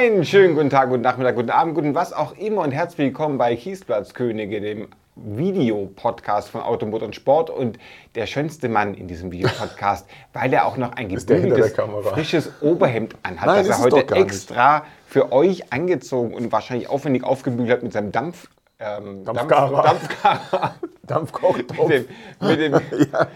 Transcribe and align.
Einen 0.00 0.24
schönen 0.24 0.54
guten 0.54 0.70
Tag, 0.70 0.88
guten 0.88 1.02
Nachmittag, 1.02 1.34
guten 1.34 1.50
Abend, 1.50 1.74
guten 1.74 1.94
was 1.94 2.14
auch 2.14 2.34
immer 2.38 2.62
und 2.62 2.70
herzlich 2.70 3.08
willkommen 3.08 3.36
bei 3.36 3.54
Kiesplatzkönige, 3.54 4.58
dem 4.62 4.88
Videopodcast 5.14 6.48
von 6.48 6.62
Automotor 6.62 7.08
und 7.08 7.14
Sport 7.14 7.50
und 7.50 7.78
der 8.14 8.24
schönste 8.24 8.70
Mann 8.70 8.94
in 8.94 9.08
diesem 9.08 9.30
Videopodcast, 9.30 10.08
weil 10.32 10.50
er 10.54 10.64
auch 10.64 10.78
noch 10.78 10.92
ein 10.92 11.10
gebügeltes, 11.10 11.74
frisches 12.14 12.50
Oberhemd 12.62 13.14
anhat, 13.24 13.44
Nein, 13.44 13.66
das 13.68 13.78
er 13.78 13.84
heute 13.84 14.14
extra 14.14 14.86
für 15.06 15.32
euch 15.32 15.70
angezogen 15.70 16.32
und 16.32 16.50
wahrscheinlich 16.50 16.88
aufwendig 16.88 17.22
aufgebügelt 17.22 17.70
hat 17.70 17.82
mit 17.82 17.92
seinem 17.92 18.10
Dampf. 18.10 18.48
Ähm, 18.82 19.24
Dampfgarer. 19.24 19.82
Dampf, 19.82 20.22
Dampfgarer. 20.22 20.74
Dampfkochtopf. 21.10 21.88
mit 21.88 21.90
dem, 21.90 22.06
mit 22.40 22.60
dem, 22.60 22.72
Ja. 23.12 23.26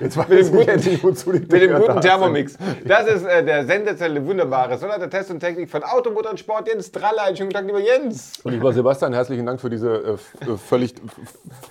Jetzt 0.00 0.16
weiß 0.16 0.28
mit 0.28 0.38
dem 0.40 0.52
guten, 0.52 0.68
endlich, 0.68 1.04
wozu 1.04 1.32
die 1.32 1.38
mit 1.38 1.52
dem 1.52 1.80
guten. 1.80 2.00
Thermomix. 2.00 2.58
Das 2.84 3.06
ist 3.06 3.24
äh, 3.24 3.44
der 3.44 3.64
Sendezelle 3.64 4.24
wunderbare 4.26 4.76
Sonate 4.76 5.08
Test 5.08 5.30
und 5.30 5.40
Technik 5.40 5.70
von 5.70 5.82
Automotor 5.82 6.32
und 6.32 6.40
Sport. 6.40 6.68
Jens 6.68 6.90
Drallein. 6.90 7.36
Schönen 7.36 7.50
guten 7.50 7.58
Tag, 7.58 7.66
lieber 7.66 7.80
Jens. 7.80 8.32
Und 8.42 8.52
lieber 8.52 8.72
Sebastian, 8.72 9.14
herzlichen 9.14 9.46
Dank 9.46 9.60
für 9.60 9.70
diese 9.70 10.18
äh, 10.42 10.44
äh, 10.44 10.56
völlig 10.56 10.94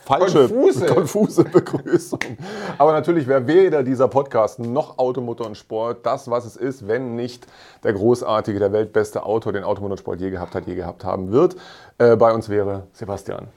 falsche, 0.05 0.47
Konfuse. 0.47 0.85
konfuse 0.85 1.43
Begrüßung. 1.43 2.19
Aber 2.77 2.93
natürlich 2.93 3.27
wäre 3.27 3.45
weder 3.45 3.83
dieser 3.83 4.07
Podcast 4.07 4.59
noch 4.59 4.97
Automotor 4.97 5.47
und 5.47 5.57
Sport 5.57 6.05
das, 6.05 6.29
was 6.29 6.45
es 6.45 6.55
ist, 6.55 6.87
wenn 6.87 7.15
nicht 7.15 7.45
der 7.83 7.93
großartige, 7.93 8.57
der 8.57 8.71
weltbeste 8.71 9.23
Autor, 9.23 9.53
den 9.53 9.63
Automotor 9.63 9.91
und 9.91 9.99
Sport 9.99 10.21
je 10.21 10.31
gehabt 10.31 10.55
hat, 10.55 10.65
je 10.65 10.75
gehabt 10.75 11.03
haben 11.03 11.31
wird. 11.31 11.55
Äh, 11.97 12.15
bei 12.15 12.33
uns 12.33 12.49
wäre 12.49 12.87
Sebastian. 12.93 13.47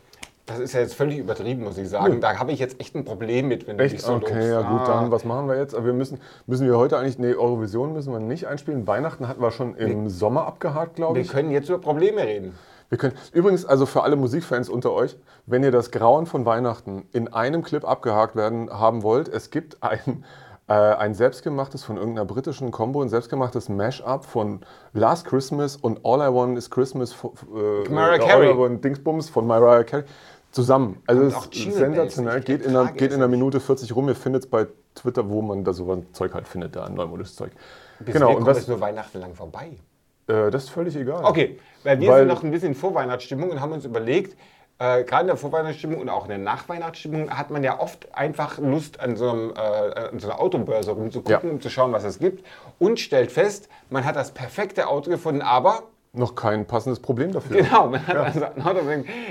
Das 0.46 0.60
ist 0.60 0.72
ja 0.72 0.80
jetzt 0.80 0.94
völlig 0.94 1.18
übertrieben, 1.18 1.62
muss 1.64 1.76
ich 1.76 1.88
sagen. 1.90 2.22
Da 2.22 2.38
habe 2.38 2.52
ich 2.52 2.58
jetzt 2.58 2.80
echt 2.80 2.94
ein 2.94 3.04
Problem 3.04 3.48
mit, 3.48 3.66
wenn 3.66 3.76
du 3.76 3.84
dich 3.84 3.94
Echt? 3.94 4.02
so 4.04 4.14
Okay, 4.14 4.32
lobst. 4.32 4.48
ja 4.48 4.62
gut, 4.62 4.80
Ah. 4.80 4.86
dann 5.02 5.10
was 5.10 5.24
machen 5.26 5.46
wir 5.46 5.58
jetzt? 5.58 5.74
Aber 5.74 5.84
wir 5.84 5.92
müssen, 5.92 6.18
müssen 6.46 6.66
wir 6.66 6.78
heute 6.78 6.96
eigentlich, 6.96 7.18
nee, 7.18 7.34
Eurovision 7.34 7.92
müssen 7.92 8.12
wir 8.14 8.20
nicht 8.20 8.46
einspielen. 8.46 8.86
Weihnachten 8.86 9.28
hatten 9.28 9.42
wir 9.42 9.50
schon 9.50 9.74
im 9.74 10.08
Sommer 10.08 10.46
abgehakt, 10.46 10.96
glaube 10.96 11.16
Wir 11.16 11.22
ich. 11.22 11.28
können 11.28 11.50
jetzt 11.50 11.68
über 11.68 11.78
Probleme 11.78 12.22
reden. 12.22 12.54
Wir 12.88 12.96
können, 12.96 13.12
übrigens, 13.34 13.66
also 13.66 13.84
für 13.84 14.02
alle 14.04 14.16
Musikfans 14.16 14.70
unter 14.70 14.92
euch, 14.92 15.18
wenn 15.44 15.62
ihr 15.62 15.70
das 15.72 15.90
Grauen 15.90 16.24
von 16.24 16.46
Weihnachten 16.46 17.06
in 17.12 17.28
einem 17.28 17.62
Clip 17.62 17.84
abgehakt 17.86 18.34
werden 18.34 18.70
haben 18.70 19.02
wollt, 19.02 19.28
es 19.28 19.50
gibt 19.50 19.82
ein, 19.82 20.24
äh, 20.68 20.72
ein 20.72 21.14
selbstgemachtes 21.14 21.82
von 21.84 21.96
irgendeiner 21.96 22.26
britischen 22.26 22.70
Combo, 22.70 23.02
ein 23.02 23.08
selbstgemachtes 23.08 23.68
Mash-up 23.68 24.24
von 24.24 24.60
Last 24.92 25.24
Christmas 25.26 25.76
und 25.76 26.04
All 26.04 26.20
I 26.20 26.32
Want 26.32 26.58
is 26.58 26.70
Christmas 26.70 27.12
von 27.12 27.32
äh, 27.54 27.88
Mariah 27.88 28.16
äh, 28.16 28.18
Carey. 28.18 28.48
All 28.48 28.54
I 28.54 28.58
Want 28.58 28.84
Dingsbums 28.84 29.30
von 29.30 29.46
Mariah 29.46 29.84
Carey 29.84 30.04
zusammen. 30.50 31.02
Also 31.06 31.22
es 31.22 31.34
ist 31.34 31.54
Jingle 31.54 31.78
sensationell, 31.78 32.40
geht 32.40 32.62
in, 32.62 32.76
einer, 32.76 32.92
geht 32.92 33.10
in 33.12 33.16
einer. 33.16 33.28
Minute 33.28 33.60
40 33.60 33.94
rum. 33.94 34.08
Ihr 34.08 34.14
findet 34.14 34.44
es 34.44 34.50
bei 34.50 34.66
Twitter, 34.94 35.28
wo 35.28 35.42
man 35.42 35.64
da 35.64 35.72
so 35.72 35.90
ein 35.92 36.06
Zeug 36.12 36.34
halt 36.34 36.48
findet, 36.48 36.76
da 36.76 36.84
ein 36.84 36.94
neumodisches 36.94 37.36
Zeug. 37.36 37.52
Bis 38.00 38.14
genau, 38.14 38.36
und 38.36 38.46
was, 38.46 38.58
jetzt 38.58 38.68
nur 38.68 38.80
Weihnachten 38.80 39.18
lang 39.18 39.34
vorbei. 39.34 39.78
äh, 40.28 40.50
das 40.50 40.64
ist 40.64 40.70
völlig 40.70 40.96
egal. 40.96 41.24
Okay, 41.24 41.58
weil 41.82 42.00
wir 42.00 42.10
Weil- 42.10 42.18
sind 42.20 42.28
noch 42.28 42.42
ein 42.42 42.50
bisschen 42.50 42.68
in 42.68 42.74
Vorweihnachtsstimmung 42.74 43.50
und 43.50 43.60
haben 43.60 43.72
uns 43.72 43.84
überlegt, 43.84 44.36
äh, 44.78 45.02
gerade 45.04 45.22
in 45.22 45.26
der 45.28 45.36
Vorweihnachtsstimmung 45.36 46.00
und 46.00 46.08
auch 46.08 46.24
in 46.24 46.28
der 46.30 46.38
Nachweihnachtsstimmung 46.38 47.30
hat 47.36 47.50
man 47.50 47.64
ja 47.64 47.80
oft 47.80 48.14
einfach 48.14 48.58
Lust, 48.58 49.00
an 49.00 49.16
so, 49.16 49.30
einem, 49.30 49.50
äh, 49.56 49.58
an 50.12 50.18
so 50.20 50.28
einer 50.30 50.40
Autobörse 50.40 50.92
rumzugucken, 50.92 51.48
Ja. 51.48 51.54
um 51.54 51.60
zu 51.60 51.68
schauen, 51.70 51.92
was 51.92 52.04
es 52.04 52.18
gibt 52.18 52.44
und 52.78 53.00
stellt 53.00 53.32
fest, 53.32 53.68
man 53.90 54.04
hat 54.04 54.16
das 54.16 54.32
perfekte 54.32 54.88
Auto 54.88 55.10
gefunden, 55.10 55.42
aber 55.42 55.82
Noch 56.12 56.34
kein 56.34 56.66
passendes 56.66 57.00
Problem 57.00 57.32
dafür. 57.32 57.62
Genau, 57.62 57.88
man 57.88 58.06
hat 58.06 58.16
also 58.16 58.44
ein 58.44 58.62
Auto, 58.62 58.80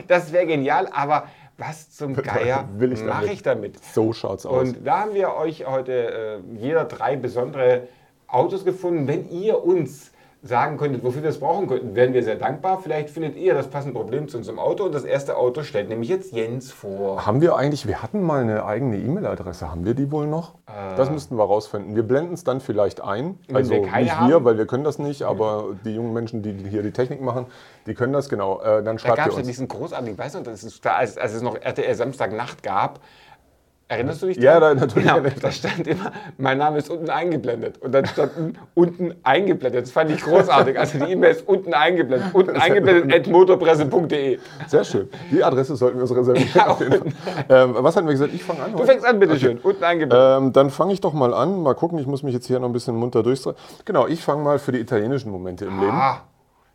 das 0.08 0.31
wäre 0.31 0.45
genial, 0.45 0.90
aber 0.92 1.28
was 1.58 1.92
zum 1.92 2.14
Geier 2.22 2.68
mache 3.06 3.28
ich 3.31 3.42
damit? 3.42 3.84
So 3.84 4.14
schaut's 4.14 4.46
aus. 4.46 4.69
Und 4.69 4.85
da 4.85 5.00
haben 5.00 5.14
wir 5.14 5.34
euch 5.35 5.66
heute 5.66 5.91
äh, 5.91 6.58
jeder 6.58 6.85
drei 6.85 7.16
besondere 7.16 7.88
Autos 8.28 8.64
gefunden. 8.66 9.08
Wenn 9.08 9.29
ihr 9.29 9.64
uns 9.64 10.12
sagen 10.44 10.78
könntet, 10.78 11.03
wofür 11.03 11.24
wir 11.24 11.30
es 11.30 11.40
brauchen 11.40 11.68
könnten, 11.68 11.96
wären 11.96 12.14
wir 12.14 12.24
sehr 12.24 12.36
dankbar. 12.36 12.80
Vielleicht 12.81 13.09
findet 13.09 13.36
ihr 13.36 13.53
das 13.53 13.68
passende 13.68 13.98
Problem 13.98 14.28
zu 14.28 14.38
unserem 14.38 14.59
Auto. 14.59 14.86
Und 14.86 14.94
das 14.94 15.03
erste 15.03 15.36
Auto 15.38 15.64
stellt 15.64 15.90
nämlich 15.90 16.09
jetzt 16.09 16.31
Jens 16.31 16.72
vor. 16.72 17.25
Haben 17.25 17.42
wir 17.42 17.56
eigentlich, 17.56 17.88
wir 17.88 18.03
hatten 18.03 18.22
mal 18.22 18.42
eine 18.42 18.66
eigene 18.66 18.97
E-Mail-Adresse, 18.97 19.72
haben 19.72 19.86
wir 19.86 19.94
die 19.94 20.12
wohl 20.12 20.28
noch? 20.28 20.56
Das 20.96 21.09
müssten 21.09 21.38
wir 21.38 21.44
rausfinden. 21.44 21.96
Wir 21.96 22.03
blenden 22.03 22.34
es 22.34 22.44
dann 22.44 22.59
vielleicht 22.59 23.02
ein. 23.02 23.40
Also 23.52 23.72
wir 23.72 23.81
nicht 23.81 23.94
wir, 23.94 24.20
haben? 24.20 24.46
weil 24.46 24.58
wir 24.58 24.68
können 24.68 24.84
das 24.84 25.00
nicht, 25.00 25.24
aber 25.24 25.76
die 25.86 25.96
jungen 25.96 26.14
Menschen, 26.14 26.44
die 26.44 26.53
hier 26.70 26.84
die 26.84 26.92
Technik 26.92 27.22
machen, 27.22 27.47
die 27.86 27.94
können 27.94 28.14
das 28.14 28.30
genau. 28.30 28.62
Äh, 28.62 28.84
dann 28.84 28.97
Da 28.97 29.00
schreibt 29.00 29.18
gab 29.18 29.28
ihr 29.28 29.31
es 29.31 29.38
ja 29.38 29.44
diesen 29.44 29.68
großartigen, 29.68 30.18
weißt 30.18 30.36
du, 30.36 30.40
das 30.42 30.64
ist 30.64 30.86
da, 30.86 30.96
als, 30.96 31.18
als 31.18 31.34
es 31.34 31.42
noch 31.42 31.56
RTL 31.56 31.96
Samstagnacht 31.96 32.64
gab. 32.64 33.00
Erinnerst 33.90 34.22
du 34.22 34.25
dich 34.28 34.38
Ja, 34.38 34.59
daran? 34.59 34.78
da- 34.78 34.86
natürlich 34.86 35.08
Genau, 35.14 35.30
da 35.42 35.52
stand 35.52 35.88
immer, 35.88 36.12
mein 36.38 36.58
Name 36.58 36.78
ist 36.80 36.90
unten 36.90 37.09
eingeblendet. 37.09 37.78
Und 37.78 37.94
dann 37.94 38.06
stand 38.06 38.31
unten 38.74 39.14
eingeblendet. 39.24 39.84
Das 39.84 39.92
fand 39.92 40.12
ich 40.12 40.22
großartig. 40.22 40.78
Also 40.78 41.00
die 41.06 41.12
E-Mail 41.14 41.31
ist 41.31 41.48
unten 41.48 41.74
eingeblendet. 41.74 42.34
Unten 42.34 42.58
eingeblendet 42.58 43.14
at 43.14 43.28
motorpresse.de. 43.28 44.40
Sehr 44.68 44.84
schön. 44.84 45.08
Die 45.31 45.42
Adresse 45.42 45.78
sollten 45.78 45.97
wir 45.97 46.02
uns 46.03 46.14
reservieren. 46.16 46.50
Ja, 46.53 46.78
ähm, 47.64 47.76
was 47.80 47.96
hatten 47.96 48.08
wir 48.08 48.14
gesagt? 48.14 48.34
Ich 48.34 48.44
fange 48.44 48.62
an. 48.64 48.72
Du 48.74 48.80
heute? 48.80 48.88
fängst 48.88 49.06
an, 49.06 49.20
bitteschön. 49.20 49.58
Unten 49.59 49.84
eingeblendet. 49.84 50.38
Ähm, 50.38 50.52
dann 50.53 50.70
fange 50.70 50.92
ich 50.92 51.00
doch 51.00 51.14
mal 51.14 51.34
an. 51.34 51.62
Mal 51.64 51.74
gucken, 51.76 51.97
ich 52.00 52.08
muss 52.08 52.24
mich 52.24 52.34
jetzt 52.34 52.47
hier 52.47 52.59
noch 52.59 52.68
ein 52.68 52.74
bisschen 52.74 52.96
munter 52.96 53.24
durchstreiten. 53.24 53.59
Genau, 53.86 54.06
ich 54.06 54.22
fange 54.22 54.44
mal 54.44 54.59
für 54.59 54.74
die 54.74 54.80
italienischen 54.80 55.31
Momente 55.31 55.64
im 55.66 55.80
Leben. 55.80 55.97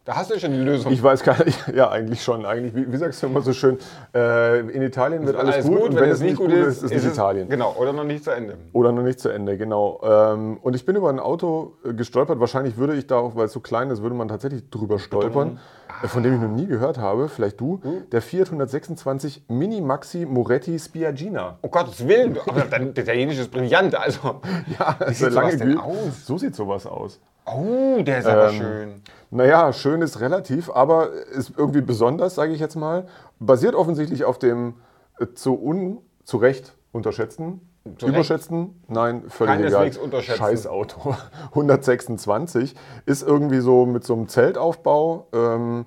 Ah, 0.03 0.13
da 0.13 0.17
hast 0.17 0.31
du 0.31 0.39
schon 0.39 0.53
die 0.53 0.59
Lösung. 0.59 0.93
Ich 0.93 1.03
weiß 1.03 1.23
gar 1.23 1.45
nicht, 1.45 1.59
ja, 1.75 1.91
eigentlich 1.91 2.23
schon. 2.23 2.45
Eigentlich, 2.45 2.75
wie, 2.75 2.93
wie 2.93 2.97
sagst 2.97 3.23
du 3.23 3.27
immer 3.29 3.41
so 3.41 3.53
schön, 3.53 3.79
äh, 4.15 4.61
in 4.61 4.83
Italien 4.83 5.25
wird 5.27 5.37
alles, 5.37 5.65
gut, 5.65 5.81
und 5.91 5.95
wenn, 5.97 6.11
es 6.11 6.21
nicht 6.21 6.37
gut 6.37 6.51
ist, 6.53 6.83
ist 6.83 6.83
es 6.85 6.91
nicht 6.91 7.07
Italien. 7.13 7.49
Genau, 7.49 7.75
oder 7.79 7.93
noch 7.93 8.05
nicht 8.05 8.25
zu 8.25 8.31
Ende. 8.31 8.57
Oder 8.73 8.93
noch 8.93 9.03
nicht 9.03 9.21
zu 9.21 9.29
Ende, 9.29 9.57
genau. 9.57 10.01
Ähm, 10.03 10.59
und 10.63 10.75
ich 10.75 10.85
bin 10.85 10.97
über 10.97 11.09
ein 11.09 11.21
Auto 11.21 11.77
äh, 11.85 11.93
gestolpert. 11.95 12.41
Wahrscheinlich 12.41 12.77
würde 12.77 12.95
ich 12.95 13.07
da 13.07 13.17
auch, 13.17 13.37
weil 13.37 13.47
es 13.47 13.53
so 13.53 13.61
klein 13.61 13.91
ist, 13.91 14.03
würde 14.03 14.17
man 14.17 14.29
tatsächlich 14.29 14.69
drüber 14.71 14.99
stolpern. 14.99 15.59
äh, 16.03 16.09
Von 16.09 16.23
dem 16.23 16.34
ich 16.34 16.41
noch 16.41 16.49
nie 16.49 16.67
gehört 16.67 16.99
habe, 16.99 17.29
vielleicht 17.29 17.61
du. 17.61 17.81
Der 18.11 18.23
Fiat 18.23 18.47
126 18.49 19.45
Mini 19.49 19.81
Maxi 19.81 20.27
Moretti 20.27 20.79
Spiagina. 20.79 21.59
Um 21.63 21.71
Gottes 21.71 22.07
Willen. 22.07 22.37
Aber 22.47 22.63
dein 22.63 22.91
Italienisch 22.91 23.39
ist 23.39 23.51
brillant. 23.51 23.95
Also, 23.95 24.41
Ja, 24.79 24.97
wie 25.07 25.11
ist 25.13 25.19
sieht 25.19 25.31
lange 25.31 25.53
sowas 25.53 25.59
denn 25.59 25.79
aus? 25.79 26.27
So 26.27 26.39
sieht 26.39 26.55
sowas 26.55 26.87
aus. 26.87 27.21
Oh, 27.47 28.01
der 28.03 28.19
ist 28.19 28.27
aber 28.27 28.49
Ähm, 28.51 28.55
schön. 28.57 29.03
Naja, 29.34 29.72
schön 29.72 30.03
ist 30.03 30.20
relativ, 30.20 30.69
aber 30.70 31.10
ist 31.10 31.54
irgendwie 31.56 31.81
besonders, 31.81 32.34
sage 32.34 32.53
ich 32.53 32.60
jetzt 32.60 32.76
mal. 32.76 33.06
Basiert 33.41 33.75
offensichtlich 33.75 34.25
auf 34.25 34.38
dem 34.38 34.75
äh, 35.19 35.26
zu 35.34 35.59
un, 35.59 35.98
zu 36.22 36.37
Recht 36.37 36.75
unterschätzten, 36.93 37.62
Zu 37.97 38.09
überschätzten, 38.09 38.82
nein, 38.88 39.25
völlig 39.28 39.54
Keineswegs 39.54 39.97
egal. 39.97 40.04
unterschätzen. 40.04 40.38
Scheißauto. 40.38 41.15
126 41.53 42.75
ist 43.06 43.22
irgendwie 43.26 43.60
so 43.60 43.87
mit 43.87 44.04
so 44.04 44.12
einem 44.12 44.28
Zeltaufbau, 44.28 45.28
ähm, 45.32 45.87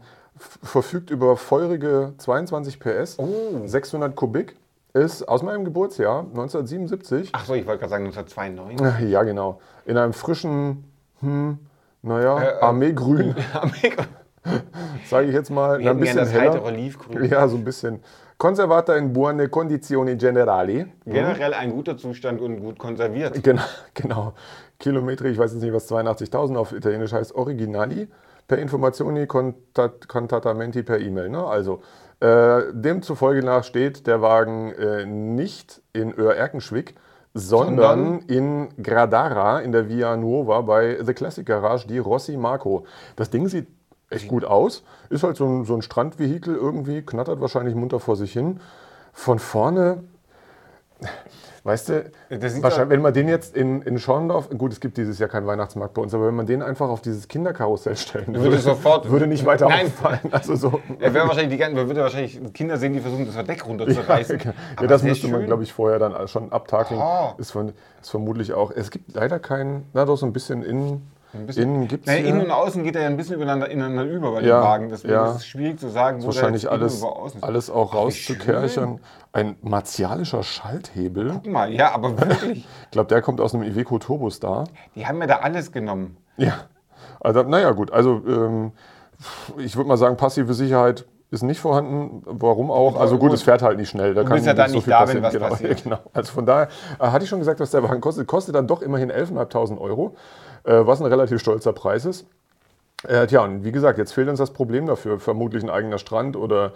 verfügt 0.63 1.11
über 1.11 1.37
feurige 1.37 2.13
22 2.17 2.79
PS, 2.79 3.19
Oh. 3.19 3.61
600 3.65 4.15
Kubik, 4.15 4.55
ist 4.93 5.27
aus 5.29 5.43
meinem 5.43 5.65
Geburtsjahr 5.65 6.21
1977. 6.21 7.29
Ach 7.33 7.45
so, 7.45 7.53
ich 7.53 7.67
wollte 7.67 7.81
gerade 7.81 7.91
sagen 7.91 8.05
1992. 8.05 9.09
Ja, 9.11 9.21
genau. 9.23 9.59
In 9.85 9.97
einem 9.97 10.13
frischen, 10.13 10.85
hm, 11.19 11.59
naja, 12.05 12.39
Äh, 12.39 12.45
äh, 12.45 12.59
Armeegrün, 12.61 13.35
sage 15.09 15.27
ich 15.27 15.33
jetzt 15.33 15.49
mal. 15.49 15.79
Wir 15.79 15.91
ein 15.91 15.99
gerne 15.99 16.19
das 16.21 16.31
heller. 16.33 16.63
Olivgrün. 16.63 17.25
Ja, 17.29 17.47
so 17.47 17.57
ein 17.57 17.63
bisschen. 17.63 17.99
Conservata 18.37 18.95
in 18.97 19.13
buone 19.13 19.47
condizioni 19.47 20.17
generali. 20.17 20.85
Generell 21.05 21.53
ein 21.53 21.71
guter 21.71 21.97
Zustand 21.97 22.41
und 22.41 22.59
gut 22.59 22.77
konserviert. 22.77 23.41
Genau, 23.43 23.61
genau. 23.93 24.33
Kilometer, 24.77 25.25
ich 25.25 25.37
weiß 25.37 25.53
jetzt 25.53 25.61
nicht, 25.63 25.73
was 25.73 25.89
82.000 25.89 26.57
auf 26.57 26.73
Italienisch 26.73 27.13
heißt, 27.13 27.33
originali 27.33 28.09
per 28.47 28.57
informazioni 28.57 29.23
contat- 29.25 30.07
contatamenti 30.07 30.83
per 30.83 30.99
E-Mail. 30.99 31.29
Ne? 31.29 31.43
Also 31.45 31.81
äh, 32.19 32.61
demzufolge 32.73 33.41
nach 33.43 33.63
steht 33.63 34.05
der 34.05 34.21
Wagen 34.21 34.71
äh, 34.73 35.05
nicht 35.05 35.81
in 35.93 36.13
Oer-Erkenschwick, 36.13 36.95
sondern, 37.35 38.19
in 38.27 38.69
Gradara 38.81 39.59
in 39.59 39.73
der 39.73 39.89
Via 39.89 40.15
Nuova 40.15 40.61
bei 40.61 41.03
The 41.03 41.13
Classic 41.13 41.45
Garage 41.45 41.85
di 41.85 41.97
Rossi 41.97 42.37
Marco. 42.37 42.85
Das 43.17 43.29
Ding 43.29 43.49
sieht 43.49 43.67
echt 44.09 44.29
gut 44.29 44.45
aus, 44.45 44.83
ist 45.09 45.23
halt 45.23 45.35
so 45.35 45.45
ein, 45.45 45.65
so 45.65 45.75
ein 45.75 45.81
Strandvehikel 45.81 46.55
irgendwie, 46.55 47.01
knattert 47.01 47.41
wahrscheinlich 47.41 47.75
munter 47.75 47.99
vor 47.99 48.15
sich 48.15 48.31
hin. 48.31 48.61
Von 49.11 49.39
vorne 49.39 50.05
Weißt 51.65 51.89
du, 51.89 52.03
wahrscheinlich, 52.61 52.89
wenn 52.91 53.01
man 53.01 53.11
den 53.11 53.27
jetzt 53.27 53.57
in, 53.57 53.81
in 53.81 53.97
Schorndorf, 53.97 54.49
gut, 54.55 54.71
es 54.71 54.79
gibt 54.79 54.97
dieses 54.97 55.17
Jahr 55.17 55.29
keinen 55.29 55.47
Weihnachtsmarkt 55.47 55.95
bei 55.95 56.01
uns, 56.03 56.13
aber 56.13 56.27
wenn 56.27 56.35
man 56.35 56.45
den 56.45 56.61
einfach 56.61 56.87
auf 56.89 57.01
dieses 57.01 57.27
Kinderkarussell 57.27 57.95
stellen 57.97 58.35
Würde 58.35 58.59
sofort- 58.59 59.09
würde 59.09 59.25
nicht 59.25 59.47
weiter 59.47 59.67
Nein. 59.67 59.87
auffallen. 59.87 60.19
Also 60.29 60.55
so. 60.55 60.79
Er 60.99 61.11
wäre 61.15 61.27
wahrscheinlich 61.27 61.53
die 61.53 61.57
ganzen, 61.57 61.75
man 61.75 61.87
würde 61.87 62.01
wahrscheinlich 62.01 62.39
Kinder 62.53 62.77
sehen, 62.77 62.93
die 62.93 62.99
versuchen, 62.99 63.25
das 63.25 63.33
Verdeck 63.33 63.65
runterzureißen. 63.65 64.39
Ja, 64.45 64.53
Aber 64.75 64.85
das 64.85 65.01
müsste 65.01 65.27
man, 65.27 65.39
schön. 65.41 65.47
glaube 65.47 65.63
ich, 65.63 65.73
vorher 65.73 65.97
dann 65.97 66.27
schon 66.27 66.51
abtakeln. 66.51 67.01
Oh. 67.03 67.31
Ist, 67.39 67.49
von, 67.49 67.73
ist 67.99 68.11
vermutlich 68.11 68.53
auch. 68.53 68.69
Es 68.69 68.91
gibt 68.91 69.15
leider 69.15 69.39
keinen, 69.39 69.87
na 69.93 70.05
doch 70.05 70.17
so 70.17 70.27
ein 70.27 70.33
bisschen 70.33 70.61
innen. 70.61 71.09
Innen 71.55 71.87
gibt 71.87 72.07
es 72.07 72.13
Nein, 72.13 72.25
innen 72.25 72.41
und 72.41 72.51
außen 72.51 72.83
geht 72.83 72.95
er 72.95 73.03
ja 73.03 73.07
ein 73.07 73.17
bisschen 73.17 73.35
übereinander, 73.35 73.69
ineinander 73.69 74.03
über 74.03 74.31
bei 74.31 74.41
Ja, 74.41 74.59
den 74.59 74.63
Wagen. 74.63 74.89
Deswegen 74.89 75.13
ja. 75.13 75.31
ist 75.31 75.37
es 75.37 75.47
schwierig 75.47 75.79
zu 75.79 75.89
sagen, 75.89 76.21
wo 76.21 76.27
wahrscheinlich 76.27 76.69
alles, 76.69 77.01
wo 77.01 77.07
außen 77.07 77.39
ist. 77.39 77.43
alles 77.43 77.69
auch 77.69 77.93
rauszukerchern. 77.93 78.99
Ein 79.33 79.57
martialischer 79.61 80.43
Schalthebel. 80.43 81.31
Guck 81.43 81.47
mal, 81.47 81.71
ja, 81.71 81.93
aber 81.93 82.17
wirklich. 82.19 82.65
Ich 82.85 82.91
glaube, 82.91 83.07
der 83.09 83.21
kommt 83.21 83.41
aus 83.41 83.53
einem 83.53 83.63
Iveco 83.63 83.99
Turbostar. 83.99 84.65
Die 84.95 85.05
haben 85.05 85.17
mir 85.17 85.27
da 85.27 85.37
alles 85.37 85.71
genommen. 85.71 86.17
Ja. 86.37 86.53
Also, 87.19 87.43
naja, 87.43 87.71
gut. 87.71 87.91
Also, 87.91 88.21
ähm, 88.27 88.71
ich 89.57 89.75
würde 89.75 89.87
mal 89.87 89.97
sagen, 89.97 90.17
passive 90.17 90.53
Sicherheit 90.53 91.05
ist 91.31 91.43
nicht 91.43 91.59
vorhanden. 91.59 92.21
Warum 92.25 92.71
auch? 92.71 92.99
Also 92.99 93.17
gut, 93.17 93.33
es 93.33 93.43
fährt 93.43 93.61
halt 93.61 93.77
nicht 93.77 93.89
schnell. 93.89 94.13
Da 94.13 94.23
du 94.23 94.29
bist 94.29 94.45
ja 94.45 94.53
dann 94.53 94.71
nicht 94.71 94.87
da, 94.89 95.07
wenn 95.07 95.21
was 95.21 95.33
genau, 95.33 95.47
passiert. 95.49 95.83
Genau. 95.83 95.97
Also 96.13 96.31
von 96.31 96.45
daher 96.45 96.67
äh, 96.99 97.07
hatte 97.07 97.23
ich 97.23 97.29
schon 97.29 97.39
gesagt, 97.39 97.59
was 97.59 97.71
der 97.71 97.83
Wagen 97.83 98.01
kostet. 98.01 98.27
Kostet 98.27 98.55
dann 98.55 98.67
doch 98.67 98.81
immerhin 98.81 99.11
11.500 99.11 99.77
Euro, 99.79 100.15
was 100.65 100.99
ein 100.99 101.05
relativ 101.05 101.39
stolzer 101.39 101.73
Preis 101.73 102.05
ist. 102.05 102.25
Äh, 103.07 103.27
tja, 103.27 103.43
und 103.43 103.63
wie 103.63 103.71
gesagt, 103.71 103.97
jetzt 103.97 104.13
fehlt 104.13 104.29
uns 104.29 104.39
das 104.39 104.51
Problem 104.51 104.85
dafür. 104.85 105.19
Vermutlich 105.19 105.63
ein 105.63 105.69
eigener 105.69 105.97
Strand 105.97 106.35
oder 106.35 106.73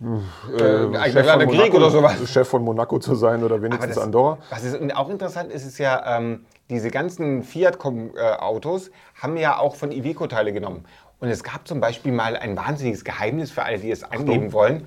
äh, 0.00 0.56
äh 0.56 1.10
Chef, 1.12 1.26
von 1.26 1.44
Monaco, 1.46 1.76
oder 1.76 1.90
sowas. 1.90 2.30
Chef 2.30 2.48
von 2.48 2.62
Monaco 2.62 2.98
zu 2.98 3.14
sein 3.14 3.44
oder 3.44 3.62
wenigstens 3.62 3.94
das, 3.94 4.04
Andorra. 4.04 4.38
Was 4.50 4.64
ist 4.64 4.76
auch 4.94 5.08
interessant 5.08 5.52
ist, 5.52 5.64
ist 5.64 5.78
ja, 5.78 6.18
ähm, 6.18 6.44
diese 6.70 6.90
ganzen 6.90 7.42
Fiat-Autos 7.42 8.90
haben 9.20 9.36
ja 9.36 9.58
auch 9.58 9.76
von 9.76 9.92
Iveco 9.92 10.26
Teile 10.26 10.52
genommen. 10.52 10.84
Und 11.20 11.28
es 11.28 11.44
gab 11.44 11.66
zum 11.68 11.80
Beispiel 11.80 12.12
mal 12.12 12.36
ein 12.36 12.56
wahnsinniges 12.56 13.04
Geheimnis 13.04 13.50
für 13.50 13.62
alle, 13.62 13.78
die 13.78 13.90
es 13.90 14.02
angeben 14.02 14.52
wollen. 14.52 14.86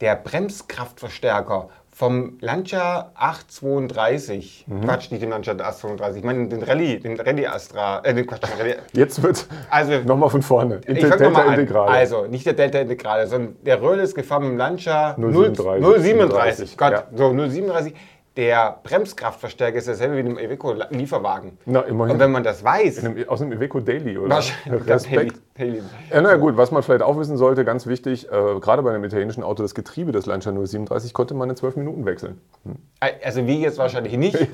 Der 0.00 0.16
Bremskraftverstärker 0.16 1.68
vom 1.96 2.36
Lancia 2.42 3.10
832, 3.14 4.66
mhm. 4.66 4.82
Quatsch, 4.82 5.10
nicht 5.10 5.22
den 5.22 5.30
Lancia 5.30 5.54
832, 5.54 6.18
ich 6.18 6.24
meine 6.24 6.46
den 6.46 6.62
Rallye, 6.62 6.98
den 6.98 7.18
Rallye 7.18 7.46
Astra, 7.46 8.00
äh, 8.04 8.12
den 8.12 8.26
Quatsch, 8.26 8.42
den 8.42 8.58
Rallye. 8.58 8.74
Jetzt 8.92 9.22
wird 9.22 9.46
also, 9.70 10.00
nochmal 10.04 10.28
von 10.28 10.42
vorne, 10.42 10.82
ich 10.86 11.00
Delta 11.00 11.14
Integrale. 11.14 11.90
Also, 11.90 12.26
nicht 12.26 12.44
der 12.44 12.52
Delta 12.52 12.80
Integrale, 12.80 13.26
sondern 13.26 13.56
der 13.64 13.80
Röhle 13.80 14.02
ist 14.02 14.14
gefahren 14.14 14.42
mit 14.42 14.52
dem 14.52 14.58
Lancia 14.58 15.16
037, 15.16 16.02
037 16.02 16.76
Gott, 16.76 16.92
ja. 16.92 17.04
so 17.14 17.32
037 17.34 17.94
der 18.36 18.80
Bremskraftverstärker 18.82 19.78
ist 19.78 19.88
dasselbe 19.88 20.16
wie 20.16 20.20
in 20.20 20.26
einem 20.26 20.38
Iveco-Lieferwagen. 20.38 21.58
Na, 21.64 21.80
immerhin. 21.80 22.14
Und 22.14 22.20
wenn 22.20 22.32
man 22.32 22.44
das 22.44 22.62
weiß. 22.62 23.04
Einem, 23.04 23.28
aus 23.28 23.40
einem 23.40 23.52
Iveco 23.52 23.80
Daily, 23.80 24.18
oder? 24.18 24.36
Wahrscheinlich. 24.36 24.86
Respekt. 24.86 25.40
Daily. 25.56 25.82
Ja, 26.12 26.20
na 26.20 26.36
gut, 26.36 26.56
was 26.56 26.70
man 26.70 26.82
vielleicht 26.82 27.02
auch 27.02 27.18
wissen 27.18 27.38
sollte, 27.38 27.64
ganz 27.64 27.86
wichtig, 27.86 28.26
äh, 28.30 28.60
gerade 28.60 28.82
bei 28.82 28.90
einem 28.90 29.04
italienischen 29.04 29.42
Auto, 29.42 29.62
das 29.62 29.74
Getriebe 29.74 30.12
des 30.12 30.26
Lancia 30.26 30.52
037 30.52 31.14
konnte 31.14 31.34
man 31.34 31.48
in 31.48 31.56
zwölf 31.56 31.76
Minuten 31.76 32.04
wechseln. 32.04 32.40
Hm. 32.64 32.76
Also 33.00 33.46
wie 33.46 33.60
jetzt 33.60 33.78
wahrscheinlich 33.78 34.16
nicht. 34.16 34.36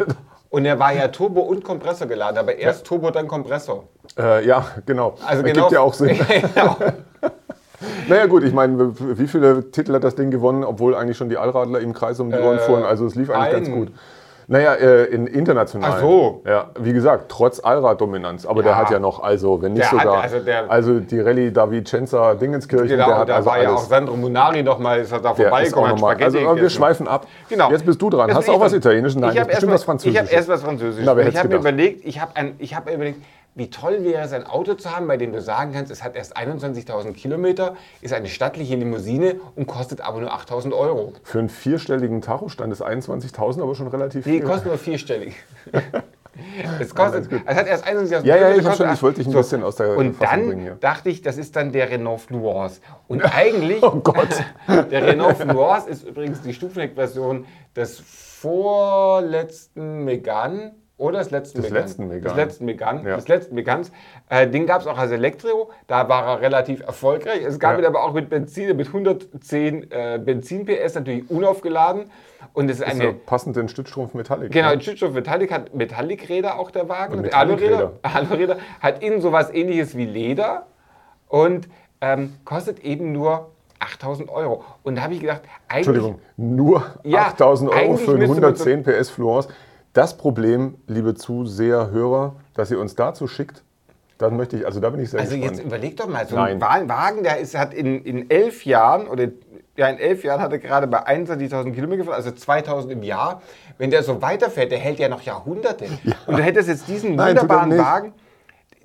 Und 0.48 0.66
er 0.66 0.78
war 0.78 0.92
ja 0.92 1.08
Turbo 1.08 1.40
und 1.40 1.64
Kompressor 1.64 2.06
geladen, 2.06 2.36
aber 2.36 2.56
erst 2.56 2.80
ja. 2.80 2.84
Turbo, 2.84 3.10
dann 3.10 3.26
Kompressor. 3.26 3.84
Äh, 4.18 4.46
ja, 4.46 4.66
genau. 4.84 5.14
Also 5.26 5.42
genau. 5.42 5.62
Gibt 5.62 5.72
ja 5.72 5.80
auch 5.80 5.94
Sinn. 5.94 6.20
genau. 6.54 6.76
Naja 8.08 8.26
gut, 8.26 8.44
ich 8.44 8.52
meine, 8.52 8.92
wie 8.98 9.26
viele 9.26 9.70
Titel 9.70 9.94
hat 9.94 10.04
das 10.04 10.14
Ding 10.14 10.30
gewonnen, 10.30 10.64
obwohl 10.64 10.94
eigentlich 10.94 11.16
schon 11.16 11.28
die 11.28 11.36
Allradler 11.36 11.80
im 11.80 11.92
Kreis 11.92 12.20
um 12.20 12.30
die 12.30 12.38
Ohren 12.38 12.58
äh, 12.58 12.60
fuhren? 12.60 12.84
Also 12.84 13.06
es 13.06 13.14
lief 13.14 13.30
eigentlich 13.30 13.54
ein. 13.54 13.64
ganz 13.64 13.70
gut. 13.70 13.88
Naja, 14.48 14.74
äh, 14.74 15.04
in 15.04 15.26
international. 15.26 15.92
Ach 15.94 16.00
so. 16.00 16.42
Ja, 16.46 16.70
wie 16.78 16.92
gesagt, 16.92 17.30
trotz 17.30 17.60
Allraddominanz. 17.60 18.44
Aber 18.44 18.60
ja. 18.60 18.68
der 18.68 18.76
hat 18.76 18.90
ja 18.90 18.98
noch, 18.98 19.22
also 19.22 19.62
wenn 19.62 19.72
nicht 19.72 19.90
der 19.90 19.98
sogar, 19.98 20.16
hat, 20.18 20.24
also, 20.24 20.38
der, 20.40 20.70
also, 20.70 21.00
die 21.00 21.20
Rallye 21.20 21.50
Davicenza 21.50 22.34
Dingenskirchen. 22.34 22.88
Genau, 22.88 23.06
der 23.06 23.18
hat 23.18 23.28
da 23.28 23.36
also 23.36 23.46
war 23.46 23.54
alles. 23.54 23.64
ja 23.64 23.74
auch 23.74 23.84
Sandro 23.84 24.16
Munari 24.16 24.62
noch 24.62 24.78
mal, 24.78 25.00
ist 25.00 25.12
da 25.12 25.34
vorbeigekommen. 25.34 26.04
Also 26.04 26.38
wir 26.56 26.70
schweifen 26.70 27.08
ab. 27.08 27.26
Genau. 27.48 27.70
Jetzt 27.70 27.86
bist 27.86 28.02
du 28.02 28.10
dran. 28.10 28.28
Also 28.28 28.38
Hast 28.38 28.48
du 28.48 28.52
auch 28.52 28.60
was 28.60 28.72
Italienisches? 28.72 29.18
Nein, 29.18 29.32
ich 29.32 29.40
habe 29.40 29.52
erst 29.52 29.68
was 29.68 29.84
Französisches. 29.84 30.22
Ich 30.22 30.28
habe 30.28 30.36
erst 30.36 30.48
was 30.48 30.62
Französisches. 30.62 31.06
Na, 31.06 31.18
ich 31.18 31.36
habe 31.36 31.48
mir 31.48 31.56
überlegt, 31.56 32.04
ich 32.04 32.20
habe 32.20 32.32
hab 32.34 32.92
überlegt, 32.92 33.22
wie 33.54 33.68
toll 33.68 34.02
wäre 34.02 34.24
es, 34.24 34.32
ein 34.32 34.46
Auto 34.46 34.74
zu 34.74 34.94
haben, 34.94 35.06
bei 35.06 35.16
dem 35.16 35.32
du 35.32 35.40
sagen 35.40 35.72
kannst, 35.72 35.90
es 35.90 36.02
hat 36.02 36.16
erst 36.16 36.36
21.000 36.36 37.12
Kilometer, 37.12 37.76
ist 38.00 38.14
eine 38.14 38.28
stattliche 38.28 38.76
Limousine 38.76 39.40
und 39.56 39.66
kostet 39.66 40.00
aber 40.00 40.20
nur 40.20 40.32
8.000 40.32 40.72
Euro. 40.72 41.12
Für 41.22 41.40
einen 41.40 41.48
vierstelligen 41.48 42.22
Tachostand 42.22 42.72
ist 42.72 42.82
21.000 42.82 43.62
aber 43.62 43.74
schon 43.74 43.88
relativ 43.88 44.24
viel. 44.24 44.34
Nee, 44.34 44.40
kostet 44.40 44.66
nur 44.66 44.78
vierstellig. 44.78 45.34
es, 46.80 46.94
kostet, 46.94 47.30
es 47.30 47.54
hat 47.54 47.66
erst 47.66 47.86
21.000 47.86 48.24
Ja, 48.24 48.36
ja, 48.36 48.54
ich, 48.54 48.62
schon, 48.74 48.92
ich 48.92 49.02
wollte 49.02 49.18
dich 49.18 49.26
ein 49.26 49.32
so. 49.32 49.38
bisschen 49.38 49.62
aus 49.62 49.76
der 49.76 49.98
Und 49.98 50.16
Fassung 50.16 50.38
dann 50.38 50.48
bringen, 50.48 50.66
ja. 50.66 50.74
dachte 50.80 51.10
ich, 51.10 51.20
das 51.20 51.36
ist 51.36 51.54
dann 51.54 51.72
der 51.72 51.90
Renault 51.90 52.22
Fluence. 52.22 52.80
Und 53.06 53.22
eigentlich, 53.34 53.82
oh 53.82 54.00
Gott. 54.02 54.28
der 54.90 55.06
Renault 55.06 55.36
Fluence 55.36 55.86
ist 55.86 56.08
übrigens 56.08 56.40
die 56.40 56.54
Stufenheck-Version 56.54 57.44
des 57.76 58.00
vorletzten 58.00 60.04
Megane 60.04 60.74
oder 60.98 61.18
des 61.18 61.30
letzten 61.30 61.62
des 61.62 61.70
Megans. 61.70 61.86
Letzten 61.86 62.08
Megan. 62.08 62.22
Des 62.22 62.36
letzten 62.36 62.64
Megan. 62.64 63.04
Ja. 63.04 63.16
Des 63.16 63.28
letzten 63.28 63.54
Megans. 63.54 63.92
Äh, 64.28 64.46
den 64.46 64.66
gab 64.66 64.82
es 64.82 64.86
auch 64.86 64.98
als 64.98 65.10
Elektro. 65.10 65.70
Da 65.86 66.08
war 66.08 66.26
er 66.26 66.40
relativ 66.40 66.80
erfolgreich. 66.80 67.42
Es 67.44 67.58
gab 67.58 67.72
ja. 67.72 67.80
ihn 67.80 67.84
aber 67.86 68.04
auch 68.04 68.12
mit 68.12 68.28
Benzin, 68.28 68.76
mit 68.76 68.86
110 68.88 69.90
äh, 69.90 70.20
Benzin-PS, 70.24 70.94
natürlich 70.94 71.28
unaufgeladen. 71.30 72.10
Und 72.52 72.70
es 72.70 72.80
ist, 72.80 72.86
ist 72.86 72.94
eine. 72.94 73.04
Ja 73.04 73.12
passend 73.26 73.56
den 73.56 73.68
Stützstrumpf 73.68 74.14
Metallic. 74.14 74.52
Genau, 74.52 74.74
ne? 74.74 74.80
Stützstrumpf 74.80 75.14
Metallic 75.14 75.50
hat 75.50 75.74
Metallic-Räder 75.74 76.58
auch 76.58 76.70
der 76.70 76.88
Wagen. 76.88 77.18
Und 77.18 77.34
Aluräder. 77.34 77.92
Aluräder. 78.02 78.58
Hat 78.80 79.02
innen 79.02 79.20
sowas 79.20 79.52
ähnliches 79.52 79.96
wie 79.96 80.04
Leder. 80.04 80.66
Und 81.28 81.68
ähm, 82.00 82.34
kostet 82.44 82.80
eben 82.80 83.12
nur 83.12 83.50
8000 83.80 84.28
Euro. 84.28 84.64
Und 84.82 84.96
da 84.96 85.02
habe 85.02 85.14
ich 85.14 85.20
gedacht, 85.20 85.42
eigentlich. 85.68 85.88
Entschuldigung, 85.88 86.20
nur 86.36 86.84
ja, 87.02 87.26
8000 87.28 87.70
Euro 87.70 87.96
für 87.96 88.12
einen 88.12 88.22
110 88.22 88.82
PS 88.84 89.10
Fluence. 89.10 89.48
Das 89.92 90.16
Problem, 90.16 90.76
liebe 90.86 91.14
Zuseher, 91.14 91.90
Hörer, 91.90 92.36
dass 92.54 92.70
ihr 92.70 92.80
uns 92.80 92.94
dazu 92.94 93.26
schickt, 93.28 93.62
dann 94.18 94.36
möchte 94.36 94.56
ich, 94.56 94.66
also 94.66 94.80
da 94.80 94.88
bin 94.90 95.00
ich 95.00 95.10
sehr 95.10 95.20
Also 95.20 95.34
gespannt. 95.36 95.56
jetzt 95.58 95.66
überleg 95.66 95.96
doch 95.96 96.06
mal, 96.08 96.26
so 96.26 96.36
Nein. 96.36 96.62
ein 96.62 96.88
Wagen, 96.88 97.22
der 97.22 97.38
ist, 97.40 97.58
hat 97.58 97.74
in, 97.74 98.02
in 98.04 98.30
elf 98.30 98.64
Jahren 98.64 99.08
oder 99.08 99.28
ja, 99.76 99.88
in 99.88 99.98
elf 99.98 100.22
Jahren 100.22 100.40
hat 100.40 100.52
er 100.52 100.58
gerade 100.58 100.86
bei 100.86 101.06
21.000 101.06 101.72
Kilometer 101.72 101.98
gefahren, 102.04 102.14
also 102.14 102.30
2.000 102.30 102.90
im 102.90 103.02
Jahr. 103.02 103.42
Wenn 103.78 103.90
der 103.90 104.02
so 104.02 104.20
weiterfährt, 104.20 104.70
der 104.70 104.78
hält 104.78 104.98
ja 104.98 105.08
noch 105.08 105.22
Jahrhunderte. 105.22 105.86
Ja. 106.04 106.12
Und 106.26 106.38
du 106.38 106.42
hättest 106.42 106.68
jetzt 106.68 106.88
diesen 106.88 107.14
Nein, 107.16 107.30
wunderbaren 107.36 107.76
Wagen, 107.78 108.12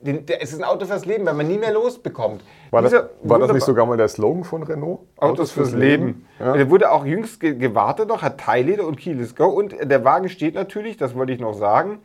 den, 0.02 0.26
der, 0.26 0.42
es 0.42 0.54
ist 0.54 0.60
ein 0.60 0.64
Auto 0.64 0.86
fürs 0.86 1.06
Leben, 1.06 1.26
weil 1.26 1.34
man 1.34 1.48
nie 1.48 1.58
mehr 1.58 1.74
losbekommt. 1.74 2.44
War, 2.72 2.82
das, 2.82 2.94
war 3.24 3.40
das, 3.40 3.52
nicht 3.52 3.64
sogar 3.64 3.86
mal 3.86 3.98
der 3.98 4.08
Slogan 4.08 4.44
von 4.44 4.64
Renault? 4.64 5.00
Autos, 5.18 5.18
Autos 5.18 5.52
fürs, 5.52 5.70
fürs, 5.70 5.80
Leben. 5.80 6.06
Leben. 6.06 6.28
Ja. 6.40 6.54
Der 6.54 6.70
wurde 6.70 6.92
auch 6.92 7.06
jüngst 7.06 7.40
gewartet 7.40 8.10
noch, 8.10 8.22
hat 8.22 8.40
Teilleder 8.40 8.86
und 8.86 8.98
Keyless 8.98 9.36
Go. 9.36 9.46
Und 9.46 9.76
der 9.82 10.04
Wagen 10.04 10.30
steht 10.30 10.56
natürlich, 10.56 10.98
das 10.98 11.16
wollte 11.16 11.34
ich 11.34 11.40
noch 11.40 11.54
sagen, 11.54 12.00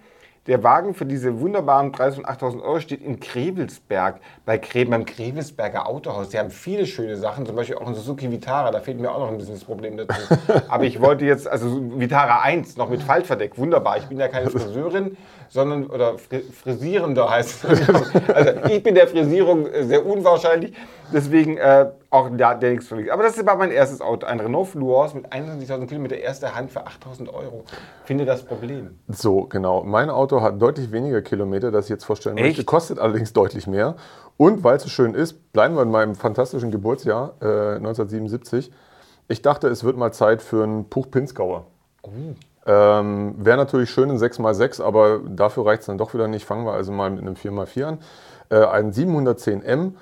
der 0.49 0.65
Wagen 0.65 0.94
für 0.94 1.06
diese 1.06 1.39
wunderbaren 1.39 1.93
Preis 1.93 2.17
von 2.17 2.27
8000 2.27 2.65
Euro 2.65 2.81
steht 2.81 3.00
in 3.00 3.21
Krevelsberg, 3.21 4.21
bei 4.45 4.59
Kre 4.59 4.85
beim 4.87 5.05
Krevelsberger 5.05 5.88
Autohaus. 5.88 6.31
Die 6.31 6.38
haben 6.38 6.50
viele 6.50 6.87
schöne 6.87 7.16
Sachen, 7.16 7.47
zum 7.47 7.55
Beispiel 7.55 7.76
auch 7.76 7.87
ein 7.87 7.95
Suzuki 7.95 8.28
Vitara, 8.28 8.73
da 8.73 8.81
fehlt 8.81 9.00
mir 9.00 9.12
auch 9.12 9.21
noch 9.21 9.28
ein 9.28 9.38
bisschen 9.38 9.55
das 9.55 9.62
Problem 9.62 9.97
dazu. 9.97 10.21
Aber 10.69 10.83
ich 10.83 11.00
wollte 11.00 11.25
jetzt, 11.25 11.47
also 11.47 11.81
Vitara 11.97 12.40
1, 12.40 12.76
noch 12.76 12.88
mit 12.90 13.05
Faltverdeck, 13.05 13.57
wunderbar. 13.57 13.99
Ich 13.99 14.07
bin 14.07 14.19
ja 14.19 14.26
keine 14.26 14.50
Friseurin, 14.50 15.16
sondern, 15.52 15.87
oder 15.87 16.16
Frisierender 16.18 17.28
heißt 17.28 17.64
es. 17.64 17.80
Also 18.32 18.52
ich 18.71 18.82
bin 18.82 18.94
der 18.94 19.06
Frisierung 19.06 19.66
äh, 19.66 19.85
sehr 19.85 20.06
unwahrscheinlich, 20.06 20.73
deswegen 21.12 21.59
äh, 21.59 21.90
auch 22.09 22.30
da, 22.35 22.54
der 22.54 22.71
nichts 22.71 22.90
mich. 22.90 23.12
Aber 23.12 23.23
das 23.23 23.44
war 23.44 23.56
mein 23.56 23.71
erstes 23.71 24.00
Auto, 24.00 24.26
ein 24.26 24.40
Renault 24.40 24.68
Fluence 24.68 25.12
mit 25.12 25.30
21.000 25.30 25.87
Kilometer 25.87 26.16
erster 26.16 26.54
Hand 26.54 26.71
für 26.71 26.80
8.000 26.80 27.28
Euro. 27.28 27.64
Finde 28.04 28.25
das 28.25 28.44
Problem. 28.44 28.99
So, 29.09 29.42
genau. 29.42 29.82
Mein 29.85 30.09
Auto 30.09 30.40
hat 30.40 30.61
deutlich 30.61 30.90
weniger 30.90 31.21
Kilometer, 31.21 31.71
das 31.71 31.87
ich 31.87 31.90
jetzt 31.90 32.04
vorstellen 32.04 32.38
Echt? 32.38 32.47
möchte, 32.47 32.64
kostet 32.64 32.99
allerdings 32.99 33.35
deutlich 33.35 33.66
mehr. 33.66 33.97
Und 34.38 34.64
weil 34.64 34.76
es 34.76 34.85
so 34.85 34.88
schön 34.88 35.14
ist, 35.14 35.52
bleiben 35.52 35.75
wir 35.75 35.82
in 35.82 35.90
meinem 35.90 36.14
fantastischen 36.14 36.71
Geburtsjahr 36.71 37.35
äh, 37.42 37.76
1977. 37.76 38.73
Ich 39.28 39.42
dachte, 39.42 39.68
es 39.68 39.85
wird 39.85 39.99
mal 39.99 40.12
Zeit 40.12 40.40
für 40.40 40.62
einen 40.62 40.88
Puch-Pinzgauer. 40.88 41.66
Oh. 42.02 42.11
Ähm, 42.64 43.35
Wäre 43.38 43.57
natürlich 43.57 43.90
schön 43.90 44.11
in 44.11 44.19
6x6, 44.19 44.83
aber 44.83 45.21
dafür 45.26 45.66
reicht 45.66 45.81
es 45.81 45.87
dann 45.87 45.99
doch 45.99 46.14
wieder 46.14 46.28
nicht. 46.28 46.45
Fangen 46.45 46.64
wir 46.64 46.73
also 46.73 46.92
mal 46.92 47.11
mit 47.11 47.21
einem 47.21 47.35
4x4 47.35 47.85
an. 47.85 47.99
Äh, 48.50 48.64
ein 48.66 48.92
710M, 48.92 49.92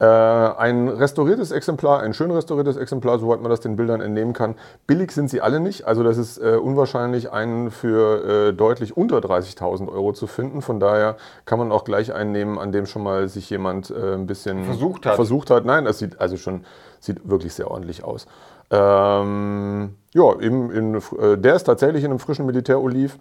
äh, 0.00 0.04
ein 0.04 0.88
restauriertes 0.88 1.52
Exemplar, 1.52 2.00
ein 2.00 2.14
schön 2.14 2.30
restauriertes 2.30 2.76
Exemplar, 2.76 3.18
soweit 3.18 3.40
man 3.40 3.50
das 3.50 3.60
den 3.60 3.76
Bildern 3.76 4.00
entnehmen 4.00 4.32
kann. 4.32 4.56
Billig 4.86 5.12
sind 5.12 5.30
sie 5.30 5.40
alle 5.40 5.60
nicht, 5.60 5.86
also 5.86 6.02
das 6.02 6.18
ist 6.18 6.38
äh, 6.38 6.56
unwahrscheinlich, 6.56 7.30
einen 7.30 7.70
für 7.70 8.48
äh, 8.48 8.52
deutlich 8.52 8.96
unter 8.96 9.18
30.000 9.18 9.88
Euro 9.88 10.12
zu 10.12 10.26
finden. 10.26 10.62
Von 10.62 10.80
daher 10.80 11.16
kann 11.44 11.60
man 11.60 11.70
auch 11.70 11.84
gleich 11.84 12.12
einen 12.12 12.32
nehmen, 12.32 12.58
an 12.58 12.72
dem 12.72 12.86
schon 12.86 13.02
mal 13.02 13.28
sich 13.28 13.48
jemand 13.50 13.90
äh, 13.90 14.14
ein 14.14 14.26
bisschen 14.26 14.64
versucht 14.64 15.06
hat. 15.06 15.14
versucht 15.14 15.50
hat. 15.50 15.64
Nein, 15.64 15.84
das 15.84 15.98
sieht 15.98 16.20
also 16.20 16.36
schon 16.36 16.64
sieht 16.98 17.28
wirklich 17.28 17.54
sehr 17.54 17.70
ordentlich 17.70 18.02
aus. 18.02 18.26
Ähm, 18.70 19.94
ja, 20.12 20.40
eben 20.40 20.70
in, 20.70 20.94
äh, 20.94 21.38
der 21.38 21.54
ist 21.54 21.64
tatsächlich 21.64 22.02
in 22.02 22.10
einem 22.10 22.18
frischen 22.18 22.46
Militäroliv. 22.46 23.18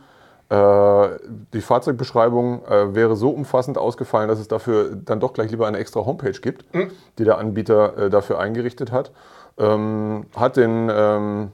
Die 0.53 1.61
Fahrzeugbeschreibung 1.61 2.65
äh, 2.65 2.93
wäre 2.93 3.15
so 3.15 3.29
umfassend 3.29 3.77
ausgefallen, 3.77 4.27
dass 4.27 4.39
es 4.39 4.47
dafür 4.47 4.95
dann 4.95 5.19
doch 5.19 5.33
gleich 5.33 5.49
lieber 5.49 5.67
eine 5.67 5.77
extra 5.77 6.05
Homepage 6.05 6.39
gibt, 6.39 6.73
mhm. 6.75 6.91
die 7.17 7.23
der 7.23 7.37
Anbieter 7.37 7.97
äh, 7.97 8.09
dafür 8.09 8.39
eingerichtet 8.39 8.91
hat. 8.91 9.11
Ähm, 9.57 10.25
hat 10.35 10.57
den, 10.57 10.91
ähm, 10.93 11.51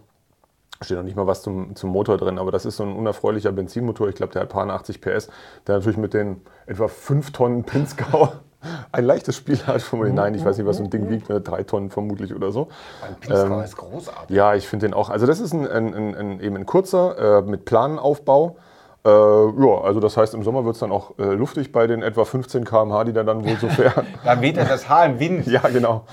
steht 0.82 0.98
noch 0.98 1.03
nicht 1.03 1.15
mal 1.15 1.27
was 1.27 1.44
zum, 1.44 1.75
zum 1.75 1.91
Motor 1.91 2.18
drin, 2.18 2.39
aber 2.39 2.51
das 2.51 2.65
ist 2.65 2.77
so 2.77 2.84
ein 2.84 2.96
unerfreulicher 2.96 3.51
Benzinmotor. 3.51 4.10
Ich 4.10 4.15
glaube, 4.15 4.34
der 4.34 4.41
hat 4.41 4.50
paar 4.50 4.68
80 4.70 5.01
PS, 5.01 5.29
der 5.68 5.75
natürlich 5.75 5.98
mit 5.98 6.13
den 6.13 6.41
etwa 6.65 6.88
5 6.88 7.32
Tonnen 7.32 7.63
Pinzgau 7.63 8.34
ein 8.91 9.06
leichtes 9.06 9.36
Spiel 9.36 9.60
hat. 9.68 9.84
Nein, 9.94 10.34
ich 10.34 10.44
weiß 10.44 10.58
nicht, 10.58 10.68
was 10.68 10.77
so 10.77 10.84
ein 10.84 10.89
Ding 10.89 11.10
wiegt, 11.10 11.29
ne? 11.29 11.41
drei 11.41 11.63
Tonnen 11.63 11.89
vermutlich 11.89 12.34
oder 12.34 12.51
so. 12.51 12.68
Ein 13.06 13.15
Pinzgau 13.15 13.60
ähm, 13.60 13.63
ist 13.63 13.77
großartig. 13.77 14.36
Ja, 14.36 14.56
ich 14.56 14.68
finde 14.68 14.88
den 14.88 14.94
auch. 14.94 15.10
Also 15.10 15.25
das 15.25 15.39
ist 15.39 15.53
ein, 15.53 15.68
ein, 15.68 16.15
ein, 16.15 16.39
eben 16.41 16.56
ein 16.58 16.65
kurzer 16.65 17.39
äh, 17.39 17.41
mit 17.44 17.65
Planenaufbau. 17.65 18.58
Äh, 19.06 19.10
ja, 19.10 19.82
also 19.82 20.00
das 20.00 20.18
heißt, 20.18 20.34
im 20.34 20.44
Sommer 20.44 20.65
wird 20.65 20.75
es 20.75 20.79
dann 20.79 20.91
auch 20.91 21.18
äh, 21.18 21.34
luftig 21.34 21.72
bei 21.72 21.88
den 21.88 22.01
etwa 22.01 22.25
15 22.25 22.65
km/h, 22.65 23.06
die 23.06 23.13
der 23.13 23.24
dann 23.24 23.46
wohl 23.46 23.56
so 23.58 23.68
fährt. 23.70 24.03
da 24.25 24.41
weht 24.41 24.58
er 24.58 24.65
das 24.65 24.89
Haar 24.89 25.06
im 25.06 25.20
Wind. 25.20 25.48
ja, 25.48 25.62
genau. 25.62 26.06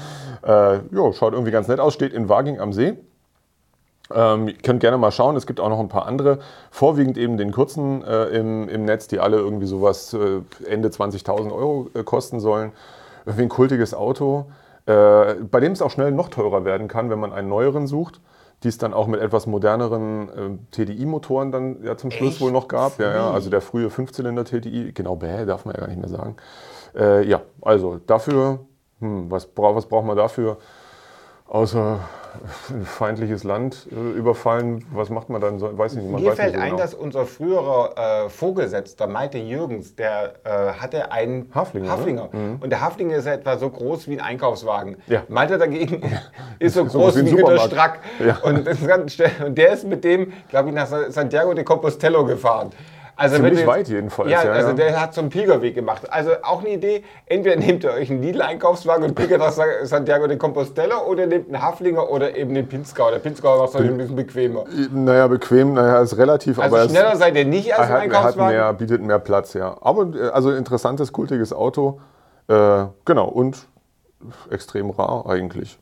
Äh, 0.47 0.77
ja, 0.77 1.13
schaut 1.13 1.33
irgendwie 1.33 1.51
ganz 1.51 1.69
nett 1.69 1.81
aus, 1.81 1.95
steht 1.95 2.13
in 2.13 2.29
Waging 2.29 2.61
am 2.61 2.73
See. 2.73 2.97
Ähm, 4.15 4.49
ihr 4.49 4.55
könnt 4.55 4.81
gerne 4.81 4.99
mal 4.99 5.11
schauen, 5.11 5.35
es 5.35 5.47
gibt 5.47 5.59
auch 5.59 5.69
noch 5.69 5.81
ein 5.81 5.89
paar 5.89 6.07
andere, 6.07 6.39
vorwiegend 6.71 7.19
eben 7.19 7.37
den 7.37 7.51
kurzen 7.51 8.05
äh, 8.05 8.27
im, 8.27 8.69
im 8.69 8.85
Netz, 8.85 9.09
die 9.09 9.19
alle 9.19 9.39
irgendwie 9.39 9.67
sowas 9.67 10.15
äh, 10.15 10.43
Ende 10.65 10.89
20.000 10.91 11.51
Euro 11.53 11.91
äh, 11.95 12.05
kosten 12.05 12.39
sollen. 12.39 12.73
Irgendwie 13.25 13.45
ein 13.45 13.49
kultiges 13.49 13.95
Auto, 13.95 14.47
äh, 14.87 15.35
bei 15.51 15.59
dem 15.59 15.73
es 15.73 15.83
auch 15.83 15.91
schnell 15.91 16.13
noch 16.13 16.29
teurer 16.29 16.65
werden 16.65 16.87
kann, 16.87 17.11
wenn 17.11 17.19
man 17.19 17.33
einen 17.33 17.49
neueren 17.49 17.89
sucht, 17.89 18.21
die 18.63 18.69
es 18.69 18.79
dann 18.79 18.95
auch 18.95 19.07
mit 19.07 19.21
etwas 19.21 19.47
moderneren 19.47 20.29
äh, 20.29 20.59
TDI-Motoren 20.73 21.53
dann 21.53 21.83
ja 21.83 21.97
zum 21.97 22.11
Schluss 22.11 22.35
Echt? 22.35 22.41
wohl 22.41 22.53
noch 22.53 22.69
gab. 22.69 22.99
Ja, 22.99 23.13
ja, 23.13 23.31
also 23.31 23.51
der 23.51 23.61
frühe 23.61 23.91
Fünfzylinder 23.91 24.45
TDI, 24.45 24.93
genau, 24.93 25.17
bäh, 25.17 25.45
darf 25.45 25.65
man 25.65 25.75
ja 25.75 25.81
gar 25.81 25.89
nicht 25.89 26.01
mehr 26.01 26.09
sagen. 26.09 26.37
Äh, 26.95 27.27
ja, 27.29 27.43
also 27.61 28.01
dafür, 28.07 28.61
hm, 29.01 29.31
was, 29.31 29.47
bra 29.47 29.75
was 29.75 29.87
braucht 29.87 30.07
man 30.07 30.17
dafür? 30.17 30.57
Außer 31.49 32.01
ein 32.71 32.85
feindliches 32.85 33.45
Land 33.45 33.87
äh, 33.91 33.95
überfallen, 34.19 34.85
was 34.93 35.09
macht 35.09 35.31
man 35.31 35.41
dann? 35.41 35.59
So, 35.59 35.79
weiß 35.79 35.93
ich 35.95 36.01
nicht, 36.03 36.11
man 36.11 36.21
Mir 36.21 36.31
weiß 36.31 36.37
fällt 36.37 36.49
nicht 36.53 36.59
so 36.59 36.63
ein, 36.65 36.71
genau. 36.73 36.83
dass 36.83 36.93
unser 36.95 37.25
früherer 37.25 38.25
äh, 38.27 38.29
Vorgesetzter, 38.29 39.07
Malte 39.07 39.39
Jürgens, 39.39 39.95
der 39.95 40.35
äh, 40.45 40.49
hatte 40.79 41.13
einen 41.13 41.51
Haflinger, 41.55 41.87
ne? 41.87 41.93
Haflinger. 41.93 42.29
Und 42.61 42.69
der 42.71 42.81
Haflinger 42.83 43.17
ist 43.17 43.27
etwa 43.27 43.57
so 43.57 43.71
groß 43.71 44.09
wie 44.09 44.19
ein 44.19 44.27
Einkaufswagen. 44.27 44.97
Ja. 45.07 45.23
Malte 45.29 45.57
dagegen 45.57 46.03
ist 46.59 46.75
so 46.75 46.87
So 46.89 46.99
groß 46.99 47.17
wie 47.17 47.21
ein 47.21 47.27
wie 47.27 47.31
Günter 47.31 47.59
Supermarkt. 47.59 47.73
Strack. 47.73 47.99
Ja. 48.25 48.37
Und, 48.43 48.67
ist 48.67 48.83
und 49.45 49.57
der 49.57 49.73
ist 49.73 49.85
mit 49.87 50.05
dem, 50.05 50.33
glaube 50.51 50.69
ich, 50.69 50.75
nach 50.75 50.87
Sa- 50.89 51.11
Santiago 51.11 51.55
de 51.55 51.65
Compostela 51.65 52.21
gefahren. 52.23 52.71
Also 53.19 53.37
Ziemlich 53.37 53.55
jetzt- 53.61 53.67
weit 53.67 53.89
jedenfalls, 53.89 54.31
Ja, 54.31 54.45
ja, 54.45 54.53
also 54.53 54.75
der 54.75 55.01
hat 55.01 55.15
so 55.15 55.23
einen 55.23 55.31
Pilgerweg 55.31 55.75
gemacht. 55.75 56.03
Also 56.13 56.33
auch 56.43 56.61
eine 56.61 56.69
Idee, 56.71 57.03
entweder 57.25 57.57
nehmt 57.57 57.83
ihr 57.83 57.93
euch 57.93 58.11
einen 58.11 58.21
Lidl-Einkaufswagen 58.23 59.05
und 59.05 59.15
pilgert 59.15 59.39
nach 59.39 59.53
Sa- 59.53 59.65
Santiago 59.85 60.27
de 60.27 60.37
Compostela 60.37 60.99
oder 61.03 61.27
nehmt 61.27 61.47
einen 61.53 61.63
Haflinger 61.63 62.11
oder 62.11 62.37
eben 62.37 62.53
den 62.55 62.69
Pinzgau. 62.69 63.11
Der 63.11 63.19
Pinzgau 63.19 63.55
ist 63.55 63.73
wahrscheinlich 63.73 63.93
ein 63.93 63.97
bisschen 63.99 64.17
bequemer. 64.17 64.65
Naja, 64.93 65.27
bequem, 65.29 65.73
naja, 65.73 66.01
ist 66.03 66.19
relativ, 66.19 66.59
Also 66.59 66.77
aber 66.77 66.89
schneller 66.91 67.17
seid 67.17 67.35
ihr 67.37 67.47
nicht 67.47 67.73
als 67.73 67.81
ein 67.81 67.85
hat, 67.89 67.91
er 67.91 67.97
hat 67.97 68.03
Einkaufswagen. 68.03 68.55
mehr, 68.57 68.73
bietet 68.75 69.03
mehr 69.03 69.19
Platz, 69.19 69.55
ja. 69.55 69.77
Aber 69.81 70.15
äh, 70.15 70.29
also 70.29 70.51
interessantes, 70.53 71.13
kultiges 71.13 71.55
Auto. 71.55 72.01
Äh, 72.49 72.85
genau, 73.07 73.29
und 73.29 73.67
extrem 74.51 74.91
rar 74.91 75.25
eigentlich. 75.27 75.79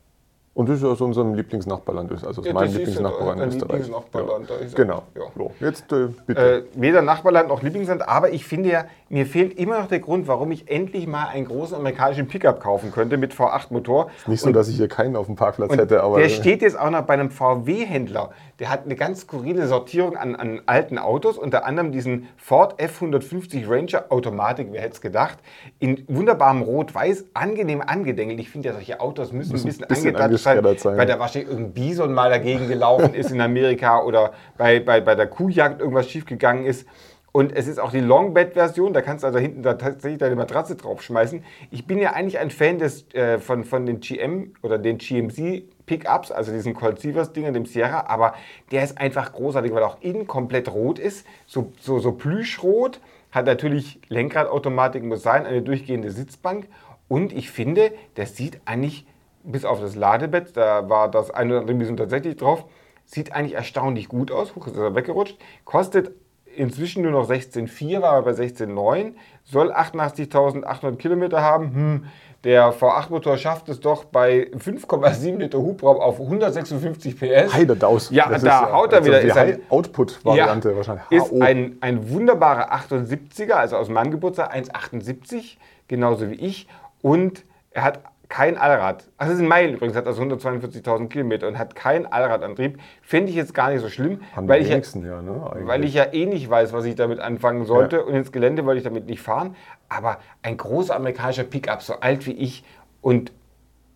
Und 0.55 0.69
das 0.69 0.77
ist 0.77 0.85
aus 0.85 1.01
unserem 1.01 1.33
Lieblingsnachbarland 1.33 2.09
also 2.11 2.27
aus 2.39 2.47
Ja, 2.47 2.53
meinem 2.53 2.71
Lieblingsnachbarland 2.71 3.41
dein 3.41 3.47
Österreich. 3.49 3.71
Lieblingsnachbarland, 3.71 4.49
ja. 4.49 4.55
Genau. 4.73 5.03
Ja. 5.13 5.21
So, 5.35 5.51
jetzt 5.59 5.91
äh, 5.91 6.07
bitte. 6.25 6.65
Äh, 6.75 6.81
weder 6.81 7.01
Nachbarland 7.01 7.49
noch 7.49 7.61
Lieblingsland, 7.61 8.07
aber 8.07 8.29
ich 8.31 8.45
finde 8.45 8.69
ja, 8.69 8.85
mir 9.09 9.25
fehlt 9.25 9.59
immer 9.59 9.79
noch 9.79 9.87
der 9.87 9.99
Grund, 9.99 10.29
warum 10.29 10.53
ich 10.53 10.71
endlich 10.71 11.07
mal 11.07 11.27
einen 11.27 11.45
großen 11.45 11.75
amerikanischen 11.75 12.29
Pickup 12.29 12.61
kaufen 12.61 12.93
könnte 12.93 13.17
mit 13.17 13.33
V8-Motor. 13.33 14.09
Nicht 14.27 14.39
so, 14.39 14.53
dass 14.53 14.69
ich 14.69 14.77
hier 14.77 14.87
keinen 14.87 15.17
auf 15.17 15.25
dem 15.25 15.35
Parkplatz 15.35 15.71
Und 15.71 15.77
hätte, 15.77 16.01
aber 16.01 16.19
der 16.19 16.29
steht 16.29 16.61
jetzt 16.61 16.79
auch 16.79 16.89
noch 16.89 17.01
bei 17.01 17.15
einem 17.15 17.31
VW-Händler. 17.31 18.29
Der 18.59 18.69
hat 18.69 18.85
eine 18.85 18.95
ganz 18.95 19.21
skurrile 19.21 19.67
Sortierung 19.67 20.15
an, 20.15 20.37
an 20.37 20.61
alten 20.67 20.97
Autos, 20.97 21.37
unter 21.37 21.65
anderem 21.65 21.91
diesen 21.91 22.29
Ford 22.37 22.79
F150 22.81 23.69
Ranger 23.69 24.05
Automatik, 24.07 24.69
wer 24.71 24.81
hätte 24.81 24.93
es 24.93 25.01
gedacht, 25.01 25.37
in 25.79 26.05
wunderbarem 26.07 26.61
Rot-Weiß, 26.61 27.25
angenehm 27.33 27.81
angedengelt. 27.81 28.39
Ich 28.39 28.49
finde 28.49 28.69
ja, 28.69 28.73
solche 28.73 29.01
Autos 29.01 29.33
müssen, 29.33 29.51
Müssen 29.51 29.65
ein 29.65 29.67
bisschen, 29.67 29.83
ein 29.83 29.87
bisschen 29.89 30.15
angedatscht 30.15 30.44
sein. 30.45 30.97
weil 30.97 31.05
da 31.05 31.19
wahrscheinlich 31.19 31.51
irgendein 31.51 31.73
Bison 31.73 32.13
mal 32.13 32.29
dagegen 32.29 32.67
gelaufen 32.67 33.13
ist 33.13 33.31
in 33.31 33.41
Amerika 33.41 34.01
oder 34.01 34.33
bei, 34.57 34.79
bei, 34.79 35.01
bei 35.01 35.15
der 35.15 35.27
Kuhjagd 35.27 35.81
irgendwas 35.81 36.09
schiefgegangen 36.09 36.65
ist. 36.65 36.87
Und 37.35 37.53
es 37.53 37.67
ist 37.67 37.81
auch 37.81 37.91
die 37.91 37.99
Longbed-Version, 37.99 38.93
da 38.93 39.01
kannst 39.01 39.23
du 39.23 39.27
also 39.27 39.39
hinten 39.39 39.61
da 39.61 39.73
tatsächlich 39.73 40.19
deine 40.19 40.37
Matratze 40.37 40.77
draufschmeißen. 40.77 41.43
Ich 41.69 41.85
bin 41.85 41.99
ja 41.99 42.13
eigentlich 42.13 42.39
ein 42.39 42.49
Fan 42.49 42.79
des, 42.79 43.13
äh, 43.13 43.39
von, 43.39 43.65
von 43.65 43.85
den 43.85 43.99
GM 43.99 44.53
oder 44.61 44.77
den 44.77 44.99
GMC 44.99 45.65
Pickups, 45.85 46.31
also 46.31 46.53
diesen 46.53 46.73
Colt 46.73 47.01
Sievers 47.01 47.33
Dinger, 47.33 47.51
dem 47.51 47.65
Sierra, 47.65 48.05
aber 48.07 48.35
der 48.71 48.85
ist 48.85 48.97
einfach 48.97 49.33
großartig, 49.33 49.73
weil 49.73 49.81
er 49.81 49.87
auch 49.87 50.01
innen 50.01 50.27
komplett 50.27 50.71
rot 50.73 50.97
ist, 50.97 51.27
so, 51.45 51.73
so, 51.81 51.99
so 51.99 52.13
plüschrot, 52.13 53.01
hat 53.31 53.47
natürlich 53.47 53.99
Lenkradautomatik, 54.07 55.03
muss 55.03 55.21
sein, 55.21 55.45
eine 55.45 55.61
durchgehende 55.61 56.11
Sitzbank 56.11 56.67
und 57.07 57.33
ich 57.33 57.51
finde, 57.51 57.91
das 58.15 58.35
sieht 58.35 58.61
eigentlich, 58.65 59.05
bis 59.45 59.65
auf 59.65 59.79
das 59.79 59.95
Ladebett, 59.95 60.55
da 60.57 60.89
war 60.89 61.09
das 61.09 61.31
eine 61.31 61.51
oder 61.53 61.61
andere 61.61 61.77
Bison 61.77 61.97
tatsächlich 61.97 62.35
drauf, 62.37 62.65
sieht 63.05 63.33
eigentlich 63.33 63.55
erstaunlich 63.55 64.07
gut 64.09 64.31
aus, 64.31 64.55
Huch, 64.55 64.67
ist 64.67 64.75
er 64.77 64.95
weggerutscht, 64.95 65.37
kostet 65.63 66.11
inzwischen 66.55 67.03
nur 67.03 67.11
noch 67.11 67.29
16,4, 67.29 68.01
war 68.01 68.13
aber 68.13 68.31
bei 68.33 68.41
16,9, 68.43 69.13
soll 69.43 69.71
88.800 69.71 70.95
Kilometer 70.95 71.41
haben. 71.41 71.73
Hm, 71.73 72.05
der 72.45 72.73
V8-Motor 72.73 73.37
schafft 73.37 73.69
es 73.69 73.79
doch 73.79 74.05
bei 74.05 74.51
5,7 74.55 75.37
Liter 75.37 75.57
Hubraum 75.57 75.97
auf 75.99 76.19
156 76.19 77.19
PS. 77.19 77.53
Heidedaus. 77.53 78.11
Ja, 78.11 78.29
Das 78.29 78.43
da 78.43 78.65
ist 78.65 78.71
haut 78.71 78.91
er 78.93 78.99
also 78.99 79.09
wieder. 79.09 79.21
Die 79.21 79.27
Ist 79.27 79.37
ein- 79.37 79.47
High-Output-Variante 79.47 80.75
wahrscheinlich. 80.77 81.05
Ist 81.09 81.33
ein, 81.41 81.77
ein 81.81 82.09
wunderbarer 82.09 82.71
78er, 82.71 83.53
also 83.53 83.77
aus 83.77 83.89
meinem 83.89 84.11
Geburtstag 84.11 84.53
1,78, 84.55 85.57
genauso 85.87 86.29
wie 86.29 86.35
ich. 86.35 86.67
Und 87.01 87.43
er 87.71 87.83
hat 87.83 87.99
kein 88.29 88.57
Allrad. 88.57 89.05
Ach, 89.17 89.25
das 89.25 89.35
ist 89.35 89.41
ein 89.41 89.47
Meilen 89.47 89.75
übrigens, 89.75 89.95
hat 89.95 90.07
also 90.07 90.21
142.000 90.21 91.09
Kilometer 91.09 91.47
und 91.47 91.57
hat 91.57 91.75
keinen 91.75 92.05
Allradantrieb. 92.05 92.79
Fände 93.01 93.29
ich 93.29 93.35
jetzt 93.35 93.53
gar 93.53 93.69
nicht 93.69 93.81
so 93.81 93.89
schlimm, 93.89 94.21
weil 94.35 94.61
ich, 94.61 94.69
ja, 94.69 94.77
ja, 94.77 95.21
ne? 95.21 95.51
weil 95.63 95.83
ich 95.83 95.93
ja 95.93 96.11
eh 96.11 96.25
nicht 96.25 96.49
weiß, 96.49 96.73
was 96.73 96.85
ich 96.85 96.95
damit 96.95 97.19
anfangen 97.19 97.65
sollte. 97.65 98.03
Und 98.05 98.15
ins 98.15 98.31
Gelände 98.31 98.65
wollte 98.65 98.79
ich 98.79 98.83
damit 98.83 99.07
nicht 99.07 99.21
fahren. 99.21 99.55
Aber 99.89 100.19
ein 100.41 100.57
großer 100.57 100.95
amerikanischer 100.95 101.43
Pickup, 101.43 101.81
so 101.81 101.95
alt 101.99 102.25
wie 102.25 102.33
ich 102.33 102.63
und 103.01 103.31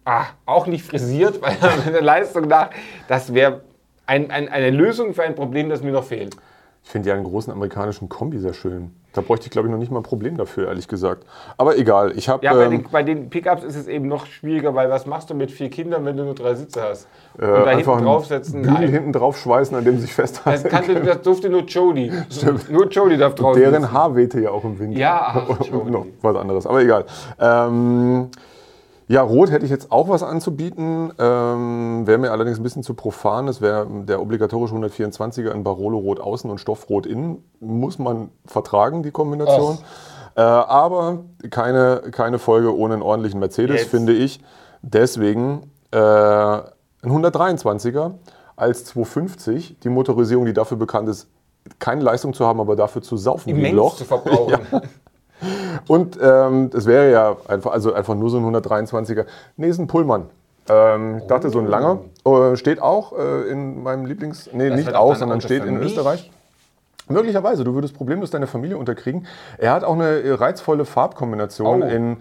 ah, 0.05 0.25
auch 0.45 0.67
nicht 0.67 0.85
frisiert, 0.85 1.41
weil 1.41 1.57
mit 1.85 1.93
der 1.93 2.01
Leistung 2.01 2.47
nach, 2.47 2.69
das 3.07 3.33
wäre 3.33 3.61
ein, 4.05 4.31
ein, 4.31 4.49
eine 4.49 4.71
Lösung 4.71 5.13
für 5.13 5.23
ein 5.23 5.35
Problem, 5.35 5.69
das 5.69 5.83
mir 5.83 5.91
noch 5.91 6.03
fehlt. 6.03 6.35
Ich 6.83 6.89
finde 6.91 7.09
ja 7.09 7.15
einen 7.15 7.23
großen 7.23 7.51
amerikanischen 7.53 8.09
Kombi 8.09 8.39
sehr 8.39 8.53
schön. 8.53 8.91
Da 9.13 9.21
bräuchte 9.21 9.45
ich, 9.47 9.51
glaube 9.51 9.67
ich, 9.67 9.71
noch 9.71 9.79
nicht 9.79 9.91
mal 9.91 9.99
ein 9.99 10.03
Problem 10.03 10.37
dafür, 10.37 10.67
ehrlich 10.67 10.87
gesagt. 10.87 11.25
Aber 11.57 11.77
egal, 11.77 12.13
ich 12.15 12.29
habe. 12.29 12.45
Ja, 12.45 12.53
bei, 12.53 12.65
ähm, 12.65 12.71
den, 12.71 12.83
bei 12.91 13.01
den 13.03 13.29
Pickups 13.29 13.63
ist 13.63 13.75
es 13.75 13.87
eben 13.87 14.07
noch 14.07 14.27
schwieriger, 14.27 14.75
weil 14.75 14.89
was 14.89 15.07
machst 15.07 15.29
du 15.31 15.33
mit 15.33 15.51
vier 15.51 15.69
Kindern, 15.69 16.05
wenn 16.05 16.15
du 16.15 16.23
nur 16.25 16.35
drei 16.35 16.53
Sitze 16.53 16.83
hast? 16.83 17.07
Und 17.37 17.43
äh, 17.43 17.47
da 17.47 17.55
hinten 17.55 17.69
einfach 17.69 17.97
einen 17.97 18.05
draufsetzen? 18.05 18.61
Bügel 18.61 18.73
Nein. 18.75 18.87
hinten 18.89 19.13
drauf 19.13 19.37
schweißen, 19.39 19.75
an 19.75 19.83
dem 19.83 19.95
sie 19.95 20.01
sich 20.01 20.15
Das, 20.15 20.31
festhalten. 20.31 20.69
kannte, 20.69 20.95
das 21.01 21.21
durfte 21.23 21.49
nur 21.49 21.61
Jody. 21.63 22.11
Nur 22.69 22.87
Jody 22.87 23.17
darf 23.17 23.33
draußen 23.33 23.59
Deren 23.59 23.81
sitzen. 23.81 23.91
Haar 23.91 24.15
wehte 24.15 24.39
ja 24.41 24.51
auch 24.51 24.63
im 24.63 24.77
Wind. 24.77 24.95
Ja, 24.95 25.45
ach, 25.49 25.71
Und 25.71 25.89
noch 25.89 26.05
was 26.21 26.35
anderes, 26.35 26.67
aber 26.67 26.81
egal. 26.81 27.05
Ähm, 27.39 28.29
ja, 29.09 29.23
Rot 29.23 29.49
hätte 29.49 29.65
ich 29.65 29.71
jetzt 29.71 29.91
auch 29.91 30.07
was 30.07 30.21
anzubieten. 30.21 31.11
Ähm, 31.17 32.05
wäre 32.05 32.19
mir 32.19 32.31
allerdings 32.31 32.59
ein 32.59 32.63
bisschen 32.63 32.83
zu 32.83 32.93
profan. 32.93 33.47
Das 33.47 33.59
wäre 33.59 33.87
der 34.03 34.21
obligatorische 34.21 34.75
124er 34.75 35.49
in 35.49 35.63
Barolo 35.63 35.97
Rot 35.97 36.19
außen 36.19 36.47
und 36.47 36.59
Stoffrot 36.59 37.07
innen. 37.07 37.43
Muss 37.59 37.97
man 37.97 38.29
vertragen, 38.45 39.01
die 39.01 39.09
Kombination. 39.09 39.79
Äh, 40.35 40.41
aber 40.41 41.23
keine, 41.49 42.03
keine 42.11 42.37
Folge 42.37 42.77
ohne 42.77 42.93
einen 42.93 43.01
ordentlichen 43.01 43.39
Mercedes, 43.39 43.81
Jetzt. 43.81 43.89
finde 43.89 44.13
ich. 44.13 44.41
Deswegen 44.83 45.71
äh, 45.89 45.97
ein 45.97 46.61
123er 47.01 48.11
als 48.55 48.85
250. 48.85 49.79
Die 49.79 49.89
Motorisierung, 49.89 50.45
die 50.45 50.53
dafür 50.53 50.77
bekannt 50.77 51.09
ist, 51.09 51.27
keine 51.79 52.03
Leistung 52.03 52.33
zu 52.35 52.45
haben, 52.45 52.59
aber 52.59 52.75
dafür 52.75 53.01
zu 53.01 53.17
saufen 53.17 53.47
wie 53.47 53.53
ein 53.53 53.57
Immens 53.57 53.75
Loch. 53.75 53.95
zu 53.95 54.05
verbrauchen. 54.05 54.59
Und 55.87 56.17
ähm, 56.21 56.69
es 56.73 56.85
wäre 56.85 57.11
ja 57.11 57.37
einfach, 57.47 57.71
also 57.71 57.93
einfach 57.93 58.15
nur 58.15 58.29
so 58.29 58.37
ein 58.37 58.55
123er. 58.55 59.25
Nee, 59.57 59.69
ist 59.69 59.79
ein 59.79 59.87
Pullman. 59.87 60.25
Ähm, 60.67 61.17
ich 61.19 61.27
dachte, 61.27 61.49
so 61.49 61.59
ein 61.59 61.67
langer. 61.67 61.99
Äh, 62.25 62.55
steht 62.55 62.81
auch 62.81 63.17
äh, 63.17 63.49
in 63.49 63.81
meinem 63.81 64.05
Lieblings... 64.05 64.49
Nee, 64.53 64.69
Das 64.69 64.77
nicht 64.77 64.93
auch 64.93 65.15
sondern 65.15 65.41
steht 65.41 65.65
in. 65.65 65.81
Österreich. 65.81 66.31
Möglicherweise, 67.07 67.63
du 67.63 67.73
würdest 67.73 67.95
problemlos 67.95 68.29
deine 68.29 68.45
Familie 68.45 68.77
unterkriegen. 68.77 69.25
Er 69.57 69.71
hat 69.73 69.83
auch 69.83 69.93
eine 69.95 70.39
reizvolle 70.39 70.85
Farbkombination 70.85 71.81
Oh. 71.83 71.85
in... 71.85 72.17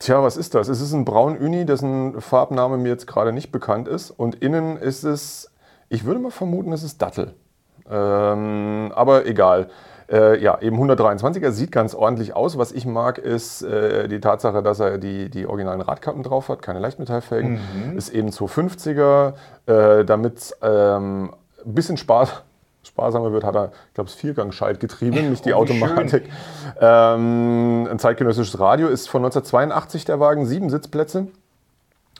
Tja, 0.00 0.22
was 0.22 0.36
ist 0.36 0.54
das? 0.54 0.68
Es 0.68 0.80
ist 0.80 0.92
ein 0.92 1.04
braun 1.04 1.38
Uni, 1.38 1.64
dessen 1.66 2.20
Farbname 2.20 2.78
mir 2.78 2.88
jetzt 2.88 3.06
gerade 3.06 3.32
nicht 3.32 3.52
bekannt 3.52 3.86
ist. 3.86 4.10
Und 4.10 4.34
innen 4.36 4.76
ist 4.76 5.04
es, 5.04 5.50
ich 5.88 6.04
würde 6.04 6.20
mal 6.20 6.30
vermuten, 6.32 6.72
es 6.72 6.82
ist 6.82 7.00
Dattel. 7.00 7.34
Ähm, 7.90 8.92
aber 8.94 9.26
egal. 9.26 9.68
Äh, 10.10 10.40
ja, 10.42 10.58
eben 10.60 10.76
123er 10.78 11.50
sieht 11.50 11.72
ganz 11.72 11.94
ordentlich 11.94 12.34
aus. 12.34 12.58
Was 12.58 12.72
ich 12.72 12.84
mag, 12.86 13.18
ist 13.18 13.62
äh, 13.62 14.08
die 14.08 14.20
Tatsache, 14.20 14.62
dass 14.62 14.80
er 14.80 14.98
die, 14.98 15.30
die 15.30 15.46
originalen 15.46 15.80
Radkappen 15.80 16.22
drauf 16.22 16.48
hat, 16.48 16.62
keine 16.62 16.78
Leichtmetallfelgen. 16.78 17.58
Ist 17.96 18.10
eben 18.10 18.28
250er, 18.30 19.32
äh, 19.66 20.04
damit 20.04 20.38
es 20.38 20.56
ähm, 20.62 21.32
ein 21.64 21.74
bisschen 21.74 21.96
Spaß, 21.96 22.42
sparsamer 22.82 23.32
wird, 23.32 23.44
hat 23.44 23.56
er, 23.56 23.72
ich 23.88 23.94
glaube, 23.94 24.10
das 24.10 24.14
Viergang-Schaltgetriebe, 24.14 25.22
nicht 25.22 25.46
die 25.46 25.54
Oh, 25.54 25.64
schön. 25.66 25.82
Automatik. 25.82 26.24
Ähm, 26.80 27.88
ein 27.90 27.98
zeitgenössisches 27.98 28.60
Radio 28.60 28.88
ist 28.88 29.08
von 29.08 29.24
1982 29.24 30.04
der 30.04 30.20
Wagen, 30.20 30.44
sieben 30.46 30.68
Sitzplätze. 30.70 31.28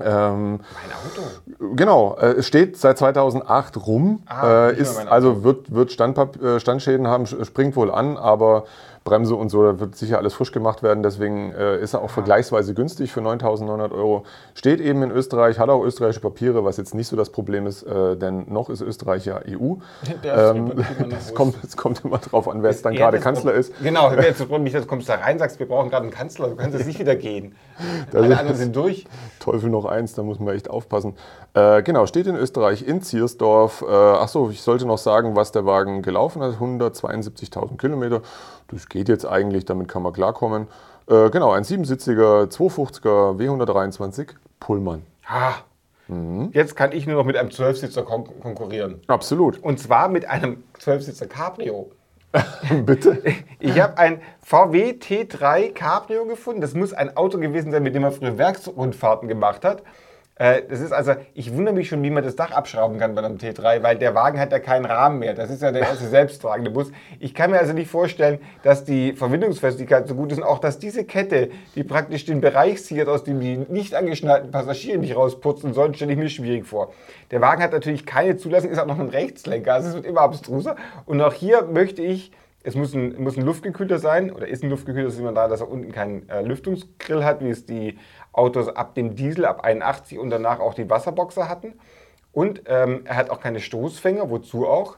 Ähm, 0.00 0.58
Mein 0.58 0.92
Auto. 0.92 1.76
Genau, 1.76 2.16
äh, 2.20 2.32
es 2.32 2.46
steht 2.46 2.76
seit 2.76 2.98
2008 2.98 3.86
rum, 3.86 4.22
Ah, 4.26 4.68
äh, 4.68 4.76
ist, 4.76 4.98
also 5.06 5.44
wird, 5.44 5.72
wird 5.72 5.98
äh, 6.00 6.58
Standschäden 6.58 7.06
haben, 7.06 7.26
springt 7.26 7.76
wohl 7.76 7.90
an, 7.90 8.16
aber 8.16 8.64
Bremse 9.04 9.34
und 9.36 9.50
so, 9.50 9.62
da 9.62 9.78
wird 9.78 9.96
sicher 9.96 10.16
alles 10.16 10.32
frisch 10.32 10.50
gemacht 10.50 10.82
werden, 10.82 11.02
deswegen 11.02 11.52
äh, 11.52 11.78
ist 11.78 11.92
er 11.92 12.00
auch 12.00 12.08
vergleichsweise 12.08 12.72
günstig 12.72 13.12
für 13.12 13.20
9.900 13.20 13.92
Euro. 13.92 14.24
Steht 14.54 14.80
eben 14.80 15.02
in 15.02 15.10
Österreich, 15.10 15.58
hat 15.58 15.68
auch 15.68 15.84
österreichische 15.84 16.20
Papiere, 16.20 16.64
was 16.64 16.78
jetzt 16.78 16.94
nicht 16.94 17.08
so 17.08 17.16
das 17.16 17.30
Problem 17.30 17.66
ist, 17.66 17.82
äh, 17.82 18.16
denn 18.16 18.46
noch 18.48 18.70
ist 18.70 18.80
Österreich 18.80 19.26
ja 19.26 19.40
EU. 19.46 19.74
Ähm, 20.24 20.72
es, 21.18 21.34
kommt, 21.34 21.62
es 21.62 21.76
kommt 21.76 22.04
immer 22.04 22.18
drauf 22.18 22.48
an, 22.48 22.62
wer 22.62 22.70
jetzt 22.70 22.84
dann 22.84 22.94
Ja, 22.94 23.10
gerade 23.10 23.18
Kanzler 23.18 23.52
ist. 23.52 23.72
Genau, 23.82 24.10
wäre 24.10 24.26
jetzt 24.26 24.48
nicht, 24.48 24.74
du 24.74 24.86
kommst 24.86 25.08
da 25.08 25.16
rein, 25.16 25.38
sagst, 25.38 25.58
wir 25.58 25.68
brauchen 25.68 25.90
gerade 25.90 26.04
einen 26.04 26.12
Kanzler, 26.12 26.48
du 26.48 26.56
kannst 26.56 26.76
jetzt 26.76 26.86
nicht 26.86 26.98
wieder 26.98 27.14
gehen. 27.14 27.54
Alle 28.12 28.38
anderen 28.38 28.56
sind 28.56 28.74
durch. 28.74 29.06
Teufel 29.38 29.68
noch 29.68 29.84
eins, 29.84 30.14
da 30.14 30.22
muss 30.22 30.40
man 30.40 30.54
echt 30.54 30.70
aufpassen. 30.70 31.14
Äh, 31.52 31.82
genau, 31.82 32.06
steht 32.06 32.26
in 32.26 32.36
Österreich, 32.36 32.86
in 32.86 33.02
Ziersdorf. 33.02 33.84
Äh, 33.86 33.92
achso, 33.92 34.50
ich 34.50 34.62
sollte 34.62 34.86
noch 34.86 34.98
sagen, 34.98 35.36
was 35.36 35.52
der 35.52 35.66
Wagen 35.66 36.02
gelaufen 36.02 36.42
hat. 36.42 36.54
172.000 36.54 37.76
Kilometer. 37.76 38.22
Das 38.68 38.88
geht 38.94 39.10
jetzt 39.10 39.26
eigentlich, 39.26 39.66
damit 39.66 39.88
kann 39.88 40.02
man 40.02 40.14
klarkommen. 40.14 40.68
Äh, 41.06 41.28
genau, 41.28 41.52
ein 41.52 41.64
siebensitziger 41.64 42.44
250er 42.44 43.36
W123 43.38 44.28
Pullman. 44.58 45.02
Ah, 45.26 45.56
Mhm. 46.08 46.50
Jetzt 46.52 46.76
kann 46.76 46.92
ich 46.92 47.06
nur 47.06 47.16
noch 47.16 47.24
mit 47.24 47.36
einem 47.36 47.50
Zwölfsitzer 47.50 48.02
kon 48.02 48.28
konkurrieren. 48.40 49.00
Absolut. 49.06 49.62
Und 49.62 49.78
zwar 49.80 50.08
mit 50.08 50.28
einem 50.28 50.62
Zwölfsitzer 50.78 51.26
Cabrio. 51.26 51.90
Bitte? 52.84 53.22
Ich 53.60 53.80
habe 53.80 53.96
ein 53.96 54.20
VW 54.42 54.90
T3 55.00 55.72
Cabrio 55.72 56.26
gefunden. 56.26 56.60
Das 56.60 56.74
muss 56.74 56.92
ein 56.92 57.16
Auto 57.16 57.38
gewesen 57.38 57.70
sein, 57.70 57.82
mit 57.82 57.94
dem 57.94 58.04
er 58.04 58.12
früher 58.12 58.36
Werksrundfahrten 58.36 59.28
gemacht 59.28 59.64
hat. 59.64 59.82
Äh, 60.36 60.62
Das 60.68 60.80
ist 60.80 60.92
also, 60.92 61.12
ich 61.34 61.54
wundere 61.54 61.74
mich 61.74 61.88
schon, 61.88 62.02
wie 62.02 62.10
man 62.10 62.24
das 62.24 62.34
Dach 62.34 62.50
abschrauben 62.50 62.98
kann 62.98 63.14
bei 63.14 63.22
einem 63.22 63.36
T3, 63.36 63.82
weil 63.82 63.96
der 63.96 64.14
Wagen 64.14 64.40
hat 64.40 64.50
ja 64.52 64.58
keinen 64.58 64.84
Rahmen 64.84 65.20
mehr. 65.20 65.34
Das 65.34 65.50
ist 65.50 65.62
ja 65.62 65.70
der 65.70 65.82
erste 65.82 66.06
selbsttragende 66.08 66.70
Bus. 66.70 66.90
Ich 67.20 67.34
kann 67.34 67.50
mir 67.50 67.58
also 67.58 67.72
nicht 67.72 67.90
vorstellen, 67.90 68.38
dass 68.62 68.84
die 68.84 69.12
Verbindungsfestigkeit 69.12 70.08
so 70.08 70.14
gut 70.14 70.32
ist 70.32 70.38
und 70.38 70.44
auch, 70.44 70.58
dass 70.58 70.78
diese 70.78 71.04
Kette, 71.04 71.50
die 71.76 71.84
praktisch 71.84 72.24
den 72.24 72.40
Bereich 72.40 72.82
ziert, 72.82 73.08
aus 73.08 73.22
dem 73.24 73.40
die 73.40 73.56
nicht 73.56 73.94
angeschnallten 73.94 74.50
Passagiere 74.50 74.98
nicht 74.98 75.16
rausputzen 75.16 75.72
sollen, 75.72 75.94
stelle 75.94 76.12
ich 76.12 76.18
mir 76.18 76.28
schwierig 76.28 76.66
vor. 76.66 76.92
Der 77.30 77.40
Wagen 77.40 77.62
hat 77.62 77.72
natürlich 77.72 78.04
keine 78.04 78.36
Zulassung, 78.36 78.70
ist 78.70 78.78
auch 78.78 78.86
noch 78.86 78.98
ein 78.98 79.08
Rechtslenker, 79.08 79.74
also 79.74 79.88
es 79.88 79.94
wird 79.94 80.06
immer 80.06 80.22
abstruser. 80.22 80.76
Und 81.06 81.20
auch 81.20 81.32
hier 81.32 81.62
möchte 81.62 82.02
ich 82.02 82.32
es 82.66 82.74
muss 82.74 82.94
ein, 82.94 83.22
muss 83.22 83.36
ein 83.36 83.44
Luftgekühlter 83.44 83.98
sein 83.98 84.32
oder 84.32 84.48
ist 84.48 84.64
ein 84.64 84.70
Luftgekühlter, 84.70 85.10
sieht 85.10 85.22
man 85.22 85.34
da, 85.34 85.48
dass 85.48 85.60
er 85.60 85.70
unten 85.70 85.92
keinen 85.92 86.26
äh, 86.30 86.40
Lüftungsgrill 86.40 87.22
hat, 87.22 87.44
wie 87.44 87.50
es 87.50 87.66
die 87.66 87.98
Autos 88.34 88.68
ab 88.68 88.94
dem 88.94 89.14
Diesel, 89.14 89.44
ab 89.46 89.64
81 89.64 90.18
und 90.18 90.30
danach 90.30 90.60
auch 90.60 90.74
die 90.74 90.90
Wasserboxer 90.90 91.48
hatten. 91.48 91.74
Und 92.32 92.62
ähm, 92.66 93.02
er 93.04 93.16
hat 93.16 93.30
auch 93.30 93.40
keine 93.40 93.60
Stoßfänger, 93.60 94.28
wozu 94.28 94.66
auch. 94.66 94.96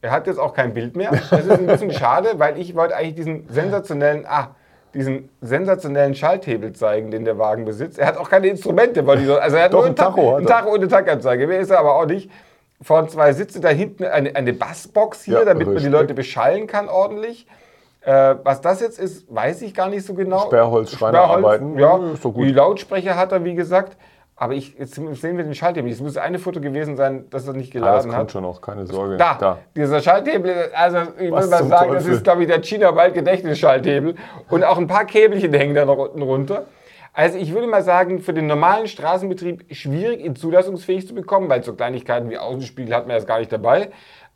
Er 0.00 0.10
hat 0.10 0.26
jetzt 0.26 0.38
auch 0.38 0.52
kein 0.52 0.74
Bild 0.74 0.96
mehr. 0.96 1.10
Das 1.30 1.44
ist 1.44 1.50
ein 1.50 1.66
bisschen 1.66 1.92
schade, 1.92 2.34
weil 2.38 2.58
ich 2.58 2.74
wollte 2.74 2.96
eigentlich 2.96 3.14
diesen 3.14 3.48
sensationellen, 3.48 4.26
ah, 4.26 4.54
diesen 4.94 5.28
sensationellen 5.40 6.14
Schalthebel 6.14 6.72
zeigen, 6.72 7.10
den 7.10 7.24
der 7.24 7.38
Wagen 7.38 7.64
besitzt. 7.64 7.98
Er 7.98 8.06
hat 8.06 8.16
auch 8.16 8.28
keine 8.28 8.48
Instrumente, 8.48 9.00
ich 9.00 9.26
so. 9.26 9.38
Also 9.38 9.56
er 9.56 9.64
hat 9.64 9.72
Doch, 9.72 9.80
nur 9.80 9.86
ein 9.88 9.96
Tacho 9.96 10.32
hat 10.32 10.38
ein 10.38 10.44
er. 10.44 10.48
Tacho 10.48 10.74
eine 10.74 10.88
Tankanzeige. 10.88 11.46
Mehr 11.46 11.60
ist 11.60 11.70
er 11.70 11.78
aber 11.78 11.94
auch 11.94 12.06
nicht. 12.06 12.30
Vorne 12.80 13.08
zwei 13.08 13.32
Sitze, 13.32 13.60
da 13.60 13.68
hinten 13.68 14.04
eine, 14.04 14.34
eine 14.36 14.52
Bassbox 14.52 15.24
hier, 15.24 15.40
Ja, 15.40 15.44
damit 15.44 15.66
man 15.66 15.76
die 15.76 15.82
richtig. 15.82 15.92
Leute 15.92 16.14
beschallen 16.14 16.66
kann 16.68 16.88
ordentlich. 16.88 17.46
Äh, 18.00 18.36
was 18.44 18.60
das 18.60 18.80
jetzt 18.80 18.98
ist, 18.98 19.32
weiß 19.34 19.62
ich 19.62 19.74
gar 19.74 19.88
nicht 19.88 20.06
so 20.06 20.14
genau. 20.14 20.40
Sperrholz, 20.46 20.92
Schreinerarbeiten, 20.92 21.78
ja. 21.78 21.98
ist 22.12 22.24
doch 22.24 22.32
gut. 22.32 22.44
Die 22.46 22.52
Lautsprecher 22.52 23.16
hat 23.16 23.32
er, 23.32 23.44
wie 23.44 23.54
gesagt. 23.54 23.96
Aber 24.40 24.52
ich, 24.54 24.78
jetzt 24.78 24.94
sehen 24.94 25.36
wir 25.36 25.42
den 25.42 25.54
Schalthebel. 25.56 25.90
Es 25.90 26.00
muss 26.00 26.16
eine 26.16 26.38
Foto 26.38 26.60
gewesen 26.60 26.96
sein, 26.96 27.28
dass 27.30 27.48
er 27.48 27.54
nicht 27.54 27.74
Ah, 27.74 27.80
das 27.80 28.04
geladen 28.04 28.10
kommt 28.10 28.22
hat. 28.22 28.30
schon 28.30 28.42
noch, 28.44 28.60
keine 28.60 28.86
Sorge. 28.86 29.16
Da, 29.16 29.58
dieser 29.74 30.00
Schalthebel, 30.00 30.70
also 30.74 30.98
ich 31.18 31.32
Was 31.32 31.50
will 31.50 31.50
mal 31.50 31.64
sagen, 31.64 31.70
das 31.70 31.80
Teufel? 32.04 32.12
ist, 32.12 32.22
glaube 32.22 32.42
ich, 32.42 32.48
der 32.48 32.62
China-Wald-Gedächtnisschalthebel. 32.62 34.14
Und 34.48 34.62
auch 34.64 34.78
ein 34.78 34.86
paar 34.86 35.06
Käbelchen 35.06 35.52
hängen 35.52 35.74
da 35.74 35.84
noch 35.84 35.98
unten 35.98 36.22
runter. 36.22 36.66
Also 37.12 37.36
ich 37.36 37.52
würde 37.52 37.66
mal 37.66 37.82
sagen, 37.82 38.20
für 38.20 38.32
den 38.32 38.46
normalen 38.46 38.86
Straßenbetrieb 38.86 39.74
schwierig, 39.74 40.24
ihn 40.24 40.36
zulassungsfähig 40.36 41.08
zu 41.08 41.14
bekommen, 41.14 41.48
weil 41.48 41.64
so 41.64 41.74
Kleinigkeiten 41.74 42.30
wie 42.30 42.38
Außenspiegel 42.38 42.94
hat 42.94 43.08
man 43.08 43.16
jetzt 43.16 43.26
gar 43.26 43.40
nicht 43.40 43.52
dabei. 43.52 43.90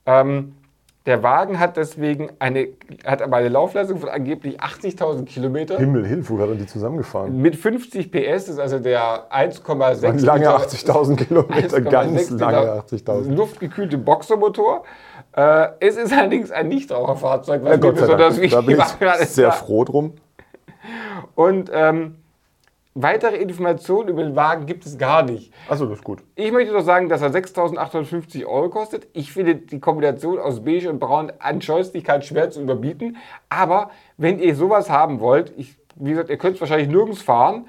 Ähm, 0.04 0.56
der 1.06 1.22
Wagen 1.24 1.58
hat 1.58 1.76
deswegen 1.76 2.30
eine, 2.38 2.68
hat 3.04 3.22
aber 3.22 3.36
eine 3.36 3.48
Laufleistung 3.48 3.98
von 3.98 4.08
angeblich 4.08 4.60
80.000 4.60 5.24
Kilometer. 5.24 5.76
Himmel, 5.78 6.06
Hilfe, 6.06 6.30
wo 6.30 6.38
hat 6.40 6.50
er 6.50 6.54
die 6.54 6.66
zusammengefahren? 6.66 7.36
Mit 7.42 7.56
50 7.56 8.12
PS, 8.12 8.48
ist 8.48 8.60
also 8.60 8.78
der 8.78 9.26
1,6 9.32 10.02
Waren 10.02 10.18
lange 10.20 10.40
Liter- 10.40 10.56
80.000 10.58 11.16
Kilometer, 11.16 11.76
1,6 11.78 11.80
ganz 11.90 12.30
lange 12.30 12.82
80.000. 12.82 13.34
Luftgekühlte 13.34 13.98
Boxermotor. 13.98 14.84
Äh, 15.34 15.68
es 15.80 15.96
ist 15.96 16.12
allerdings 16.12 16.52
ein 16.52 16.68
Nichtraucherfahrzeug, 16.68 17.64
was 17.64 17.70
Ja, 17.70 17.76
mir 17.78 17.92
besonders 17.92 18.36
Dank. 18.36 18.50
Da 18.50 18.66
wichtig 18.66 18.98
bin 18.98 19.08
ich 19.22 19.28
sehr 19.28 19.50
froh 19.50 19.84
drum. 19.84 20.12
Und 21.34 21.70
ähm, 21.72 22.16
weitere 22.94 23.36
Informationen 23.36 24.08
über 24.08 24.22
den 24.22 24.36
Wagen 24.36 24.66
gibt 24.66 24.84
es 24.86 24.98
gar 24.98 25.22
nicht. 25.22 25.52
Achso, 25.68 25.86
das 25.86 25.98
ist 25.98 26.04
gut. 26.04 26.22
Ich 26.34 26.52
möchte 26.52 26.72
doch 26.72 26.84
sagen, 26.84 27.08
dass 27.08 27.22
er 27.22 27.30
6.850 27.30 28.44
Euro 28.46 28.68
kostet. 28.68 29.08
Ich 29.12 29.32
finde 29.32 29.56
die 29.56 29.80
Kombination 29.80 30.38
aus 30.38 30.64
Beige 30.64 30.90
und 30.90 30.98
Braun 30.98 31.32
an 31.38 31.62
Scheußlichkeit 31.62 32.24
schwer 32.24 32.50
zu 32.50 32.60
überbieten. 32.60 33.16
Aber 33.48 33.90
wenn 34.16 34.38
ihr 34.38 34.54
sowas 34.54 34.90
haben 34.90 35.20
wollt, 35.20 35.52
ich, 35.56 35.76
wie 35.96 36.10
gesagt, 36.10 36.30
ihr 36.30 36.38
könnt 36.38 36.56
es 36.56 36.60
wahrscheinlich 36.60 36.88
nirgends 36.88 37.22
fahren. 37.22 37.66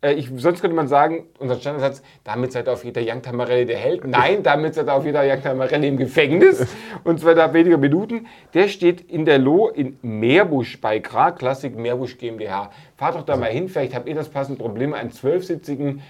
Äh, 0.00 0.14
Ich, 0.14 0.30
sonst 0.36 0.60
könnte 0.60 0.76
man 0.76 0.88
sagen, 0.88 1.26
unser 1.38 1.56
Standardsatz, 1.56 2.02
damit 2.24 2.52
seid 2.52 2.68
ihr 2.68 2.72
auf 2.72 2.84
jeder 2.84 3.00
Young 3.04 3.22
Tamarelli 3.22 3.66
der 3.66 3.78
Held. 3.78 4.04
Nein, 4.06 4.42
damit 4.42 4.74
seid 4.74 4.86
ihr 4.88 4.94
auf 4.94 5.04
jeder 5.04 5.22
Young 5.24 5.42
Tamarelli 5.42 5.88
im 5.88 5.96
Gefängnis. 5.96 6.66
Und 7.04 7.20
zwar 7.20 7.34
da 7.34 7.52
weniger 7.52 7.78
Minuten. 7.78 8.26
Der 8.54 8.68
steht 8.68 9.00
in 9.10 9.24
der 9.24 9.38
Loh 9.38 9.68
in 9.68 9.98
Meerbusch 10.02 10.80
bei 10.80 10.98
Gra 11.00 11.32
Classic 11.32 11.74
Meerbusch 11.76 12.16
GmbH. 12.18 12.70
Fahrt 12.96 13.16
doch 13.16 13.22
da 13.24 13.36
mal 13.36 13.50
hin, 13.50 13.68
vielleicht 13.68 13.94
habt 13.94 14.08
ihr 14.08 14.14
das 14.14 14.28
passende 14.28 14.60
Problem, 14.60 14.94
einen 14.94 15.10
zwölfsitzigen 15.10 16.02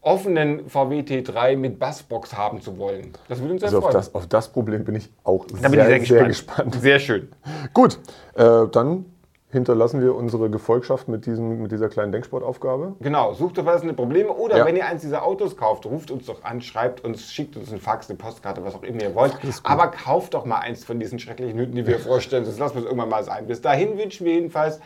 offenen 0.00 0.68
VW 0.68 1.00
T3 1.00 1.56
mit 1.56 1.78
Bassbox 1.80 2.36
haben 2.36 2.60
zu 2.60 2.78
wollen. 2.78 3.12
Das 3.28 3.40
würde 3.40 3.54
uns 3.54 3.60
sehr 3.62 3.66
Also 3.68 3.78
auf 3.78 3.84
freuen. 3.84 3.94
das, 3.94 4.14
auf 4.14 4.26
das 4.28 4.48
Problem 4.52 4.84
bin 4.84 4.94
ich 4.94 5.10
auch 5.24 5.44
sehr, 5.48 5.56
ich 5.68 5.74
sehr, 5.74 5.86
sehr 5.86 5.98
gespannt. 5.98 6.28
gespannt. 6.28 6.74
Sehr 6.80 6.98
schön. 7.00 7.28
Gut, 7.74 7.98
äh, 8.36 8.68
dann 8.70 9.06
hinterlassen 9.50 10.00
wir 10.02 10.14
unsere 10.14 10.50
Gefolgschaft 10.50 11.08
mit, 11.08 11.24
diesem, 11.26 11.62
mit 11.62 11.72
dieser 11.72 11.88
kleinen 11.88 12.12
Denksportaufgabe. 12.12 12.96
Genau, 13.00 13.32
sucht 13.32 13.58
doch 13.58 13.64
was 13.64 13.82
eine 13.82 13.94
Probleme. 13.94 14.30
Oder 14.30 14.58
Ja. 14.58 14.66
wenn 14.66 14.76
ihr 14.76 14.86
eins 14.86 15.00
dieser 15.02 15.24
Autos 15.24 15.56
kauft, 15.56 15.86
ruft 15.86 16.10
uns 16.10 16.26
doch 16.26 16.44
an, 16.44 16.60
schreibt 16.60 17.02
uns, 17.04 17.32
schickt 17.32 17.56
uns 17.56 17.70
einen 17.70 17.80
Fax, 17.80 18.10
eine 18.10 18.18
Postkarte, 18.18 18.62
was 18.64 18.74
auch 18.74 18.82
immer 18.82 19.02
ihr 19.02 19.14
wollt. 19.14 19.36
Aber 19.62 19.88
kauft 19.88 20.34
doch 20.34 20.44
mal 20.44 20.58
eins 20.58 20.84
von 20.84 21.00
diesen 21.00 21.18
schrecklichen 21.18 21.58
Hütten, 21.58 21.74
die 21.76 21.86
wir 21.86 21.98
vorstellen. 21.98 22.44
Das 22.44 22.58
lassen 22.58 22.74
wir 22.74 22.80
es 22.80 22.86
irgendwann 22.86 23.08
mal 23.08 23.24
sein. 23.24 23.46
Bis 23.46 23.62
dahin 23.62 23.96
wünschen 23.96 24.26
wir 24.26 24.34
jedenfalls 24.34 24.80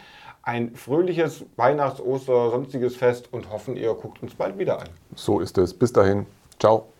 ein 0.44 0.74
fröhliches 0.74 1.44
Weihnachts-, 1.56 2.00
Oster-, 2.00 2.50
sonstiges 2.50 2.96
Fest 2.96 3.32
und 3.32 3.50
hoffen, 3.50 3.76
ihr 3.76 3.94
guckt 3.94 4.22
uns 4.22 4.34
bald 4.34 4.58
wieder 4.58 4.80
an. 4.80 4.88
So 5.14 5.40
ist 5.40 5.56
es. 5.58 5.74
Bis 5.74 5.92
dahin. 5.92 6.26
Ciao. 6.58 6.91